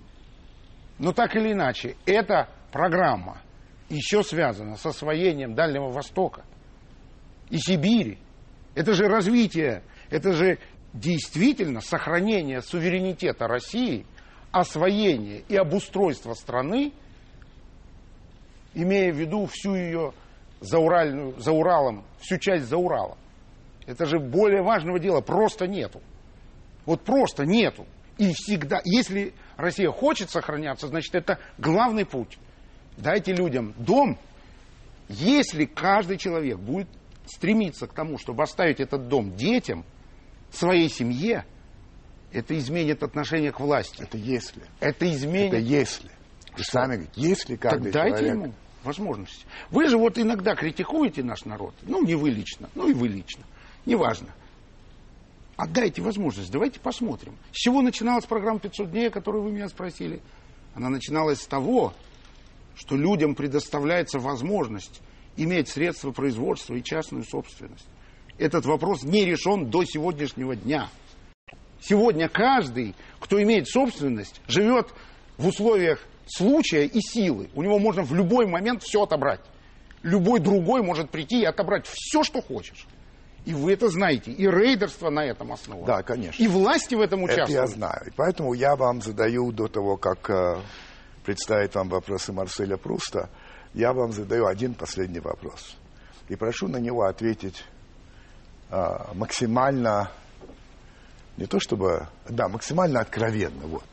[0.98, 3.42] Но так или иначе, эта программа
[3.90, 6.44] еще связана с освоением Дальнего Востока
[7.50, 8.18] и Сибири.
[8.74, 10.60] Это же развитие, это же
[10.94, 14.06] действительно сохранение суверенитета России,
[14.52, 16.94] освоение и обустройство страны,
[18.74, 20.14] имея в виду всю ее
[20.62, 23.18] зауральную, за Уралом, всю часть за Уралом.
[23.86, 26.02] Это же более важного дела просто нету.
[26.86, 27.86] Вот просто нету.
[28.18, 32.38] И всегда, если Россия хочет сохраняться, значит, это главный путь.
[32.98, 34.18] Дайте людям дом.
[35.08, 36.88] Если каждый человек будет
[37.28, 39.86] стремиться к тому, чтобы оставить этот дом детям,
[40.52, 41.46] своей семье,
[42.32, 44.02] это изменит отношение к власти.
[44.02, 44.64] Это если.
[44.80, 45.54] Это изменит.
[45.54, 46.10] Это если.
[46.58, 48.34] Вы сами говорите, если каждый так дайте человек...
[48.34, 49.46] ему возможности.
[49.72, 51.74] Вы же вот иногда критикуете наш народ.
[51.82, 53.44] Ну, не вы лично, ну и вы лично.
[53.86, 54.30] Неважно.
[55.58, 57.38] Отдайте возможность, давайте посмотрим.
[57.52, 60.22] С чего начиналась программа 500 дней, о которой вы меня спросили?
[60.74, 61.94] Она начиналась с того,
[62.76, 65.02] что людям предоставляется возможность
[65.38, 67.88] иметь средства производства и частную собственность.
[68.38, 70.90] Этот вопрос не решен до сегодняшнего дня.
[71.82, 74.94] Сегодня каждый, кто имеет собственность, живет
[75.38, 77.50] в условиях случая и силы.
[77.54, 79.42] У него можно в любой момент все отобрать.
[80.02, 82.88] Любой другой может прийти и отобрать все, что хочешь.
[83.46, 84.32] И вы это знаете.
[84.32, 85.86] И рейдерство на этом основано.
[85.86, 86.42] Да, конечно.
[86.42, 87.50] И власти в этом участвуют.
[87.50, 88.08] Это я знаю.
[88.08, 90.58] И поэтому я вам задаю до того, как э,
[91.26, 93.30] представить вам вопросы Марселя Пруста,
[93.74, 95.76] я вам задаю один последний вопрос.
[96.30, 97.66] И прошу на него ответить
[98.70, 100.12] э, максимально,
[101.38, 103.68] не то чтобы, да, максимально откровенно.
[103.68, 103.86] Вот.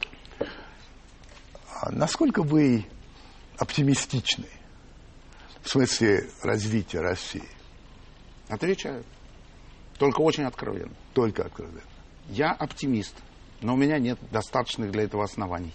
[1.81, 2.87] А насколько вы
[3.59, 4.49] оптимистичны
[5.63, 7.49] в смысле развития России?
[8.49, 9.05] Отвечаю.
[9.99, 10.95] Только очень откровенно.
[11.15, 11.81] Только откровенно.
[12.29, 13.15] Я оптимист,
[13.63, 15.73] но у меня нет достаточных для этого оснований.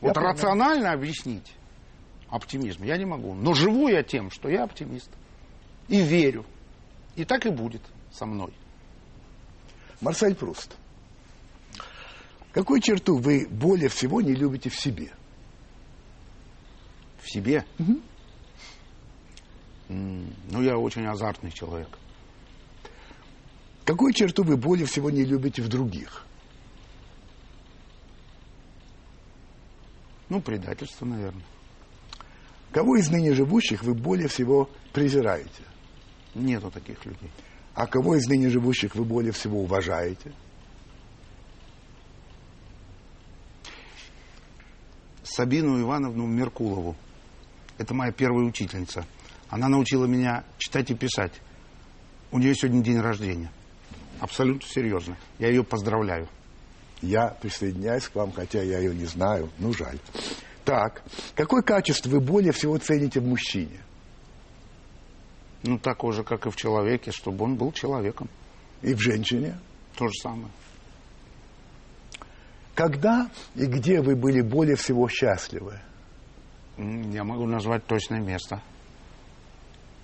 [0.00, 0.34] Я Вот понимаю.
[0.34, 1.52] рационально объяснить
[2.28, 3.34] оптимизм я не могу.
[3.34, 5.10] Но живу я тем, что я оптимист.
[5.88, 6.44] И верю.
[7.16, 7.82] И так и будет
[8.12, 8.52] со мной.
[10.00, 10.76] Марсель Пруст.
[12.52, 15.12] Какую черту вы более всего не любите в себе?
[17.22, 17.64] В себе.
[19.88, 21.88] М, Ну, я очень азартный человек.
[23.84, 26.26] Какую черту вы более всего не любите в других?
[30.34, 31.44] Ну, предательство, наверное.
[32.72, 35.62] Кого из ныне живущих вы более всего презираете?
[36.34, 37.30] Нету таких людей.
[37.72, 40.32] А кого из ныне живущих вы более всего уважаете?
[45.22, 46.96] Сабину Ивановну Меркулову.
[47.78, 49.06] Это моя первая учительница.
[49.50, 51.40] Она научила меня читать и писать.
[52.32, 53.52] У нее сегодня день рождения.
[54.18, 55.16] Абсолютно серьезно.
[55.38, 56.28] Я ее поздравляю.
[57.02, 59.50] Я присоединяюсь к вам, хотя я ее не знаю.
[59.58, 59.98] Ну, жаль.
[60.64, 61.02] Так,
[61.34, 63.80] какое качество вы более всего цените в мужчине?
[65.62, 68.28] Ну, такой же, как и в человеке, чтобы он был человеком.
[68.82, 69.58] И в женщине?
[69.96, 70.48] То же самое.
[72.74, 75.80] Когда и где вы были более всего счастливы?
[76.76, 78.60] Я могу назвать точное место.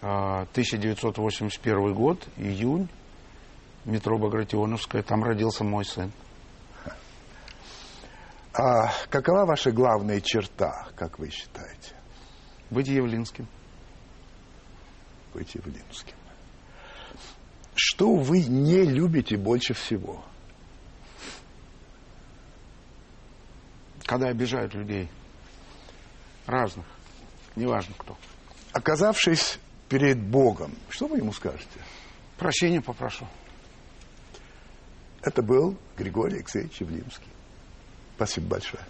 [0.02, 2.88] А, 1981 год, июнь,
[3.84, 6.12] метро Багратионовская, там родился мой сын.
[8.52, 11.94] А какова ваша главная черта, как вы считаете,
[12.70, 13.46] Быть явлинским.
[15.32, 16.14] быть явлинским?
[17.74, 20.24] Что вы не любите больше всего?
[24.04, 25.08] Когда обижают людей.
[26.46, 26.84] Разных.
[27.54, 28.16] Неважно кто.
[28.72, 31.78] Оказавшись перед Богом, что вы ему скажете?
[32.36, 33.26] Прощения попрошу.
[35.22, 37.28] Это был Григорий Алексеевич Явлинский.
[38.20, 38.82] Спасибо большое.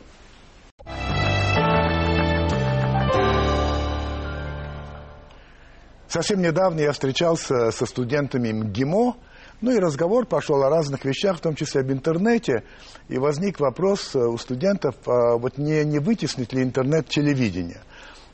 [6.08, 9.16] Совсем недавно я встречался со студентами МГИМО,
[9.60, 12.64] ну и разговор пошел о разных вещах, в том числе об интернете,
[13.08, 17.82] и возник вопрос э, у студентов, а вот не, не вытеснит ли интернет телевидение.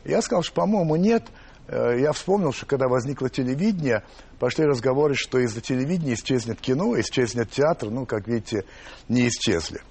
[0.02, 1.24] Я сказал, что, по-моему, нет.
[1.68, 4.02] Э, Я вспомнил, что когда возникло телевидение,
[4.38, 8.64] пошли разговоры, что из-за телевидения исчезнет кино, исчезнет театр, ну, как видите,
[9.10, 9.82] не исчезли.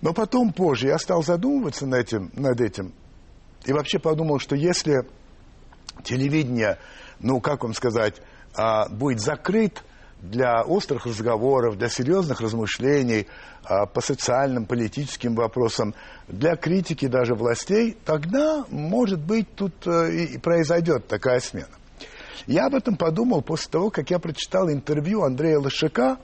[0.00, 2.92] Но потом, позже, я стал задумываться над этим, над этим
[3.64, 5.06] и вообще подумал, что если
[6.02, 6.78] телевидение,
[7.18, 8.16] ну, как вам сказать,
[8.54, 9.82] а, будет закрыт
[10.22, 13.26] для острых разговоров, для серьезных размышлений
[13.64, 15.94] а, по социальным, политическим вопросам,
[16.28, 21.68] для критики даже властей, тогда, может быть, тут э, и произойдет такая смена.
[22.46, 26.18] Я об этом подумал после того, как я прочитал интервью Андрея Лошака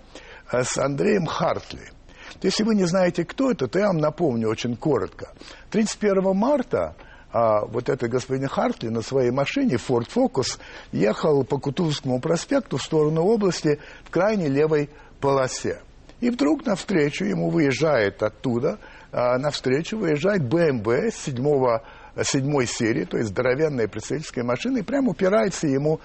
[0.51, 1.96] э, с Андреем Хартли.
[2.43, 5.32] Если вы не знаете, кто это, то я вам напомню очень коротко.
[5.70, 6.95] 31 марта
[7.32, 10.59] а, вот этот господин Хартли на своей машине Ford Focus
[10.93, 15.80] ехал по Кутузовскому проспекту в сторону области в крайней левой полосе.
[16.20, 18.78] И вдруг навстречу ему выезжает оттуда,
[19.12, 21.82] а, навстречу выезжает БМВ седьмого
[22.24, 26.01] седьмой серии, то есть здоровенная представительская машина, и прямо упирается ему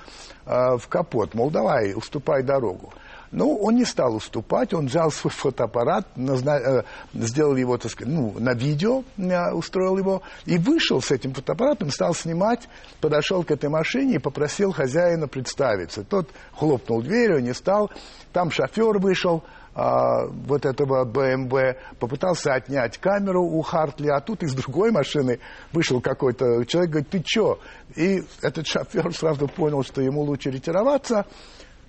[0.45, 2.93] э, в капот, мол, давай, уступай дорогу.
[3.31, 6.59] Ну, он не стал уступать, он взял свой фотоаппарат, назна...
[6.59, 11.33] э, сделал его, так сказать, ну, на видео, э, устроил его, и вышел с этим
[11.33, 12.67] фотоаппаратом, стал снимать,
[12.99, 16.03] подошел к этой машине и попросил хозяина представиться.
[16.03, 17.89] Тот хлопнул дверью, не стал,
[18.33, 24.53] там шофер вышел, а, вот этого БМВ, попытался отнять камеру у Хартли, а тут из
[24.53, 25.39] другой машины
[25.71, 27.59] вышел какой-то человек, говорит, ты чё?
[27.95, 31.25] И этот шофер сразу понял, что ему лучше ретироваться,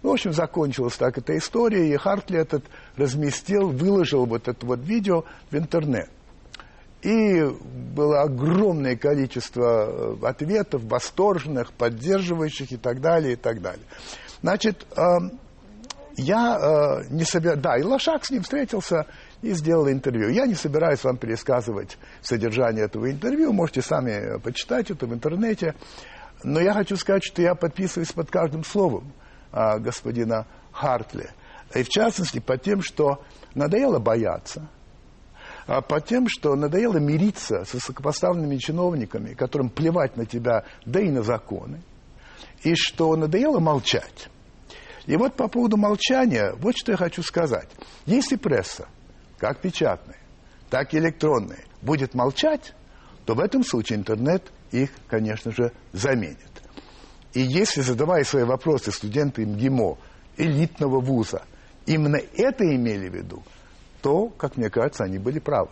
[0.03, 2.65] ну, в общем, закончилась так эта история, и Хартли этот
[2.97, 6.11] разместил, выложил вот это вот видео в интернет.
[7.03, 7.43] И
[7.95, 13.85] было огромное количество э, ответов, восторженных, поддерживающих и так далее, и так далее.
[14.41, 15.39] Значит, эм,
[16.17, 17.61] я э, не собираюсь...
[17.61, 19.07] Да, и Лошак с ним встретился
[19.41, 20.29] и сделал интервью.
[20.29, 25.75] Я не собираюсь вам пересказывать содержание этого интервью, можете сами почитать это в интернете.
[26.45, 29.13] Но я хочу сказать, что я подписываюсь под каждым словом
[29.53, 31.31] а, господина Хартли.
[31.75, 33.23] И в частности по тем, что
[33.55, 34.69] надоело бояться,
[35.67, 41.11] а по тем, что надоело мириться с высокопоставленными чиновниками, которым плевать на тебя, да и
[41.11, 41.83] на законы,
[42.63, 44.29] и что надоело молчать.
[45.07, 47.69] И вот по поводу молчания, вот что я хочу сказать.
[48.07, 48.89] Если пресса,
[49.39, 50.19] как печатная,
[50.71, 52.75] так и электронная, будет молчать,
[53.27, 56.62] то в этом случае интернет их, конечно же, заменит.
[57.35, 59.97] И если, задавая свои вопросы студенты МГИМО,
[60.37, 61.43] элитного вуза,
[61.87, 63.43] именно это имели в виду,
[64.03, 65.70] то, как мне кажется, они были правы.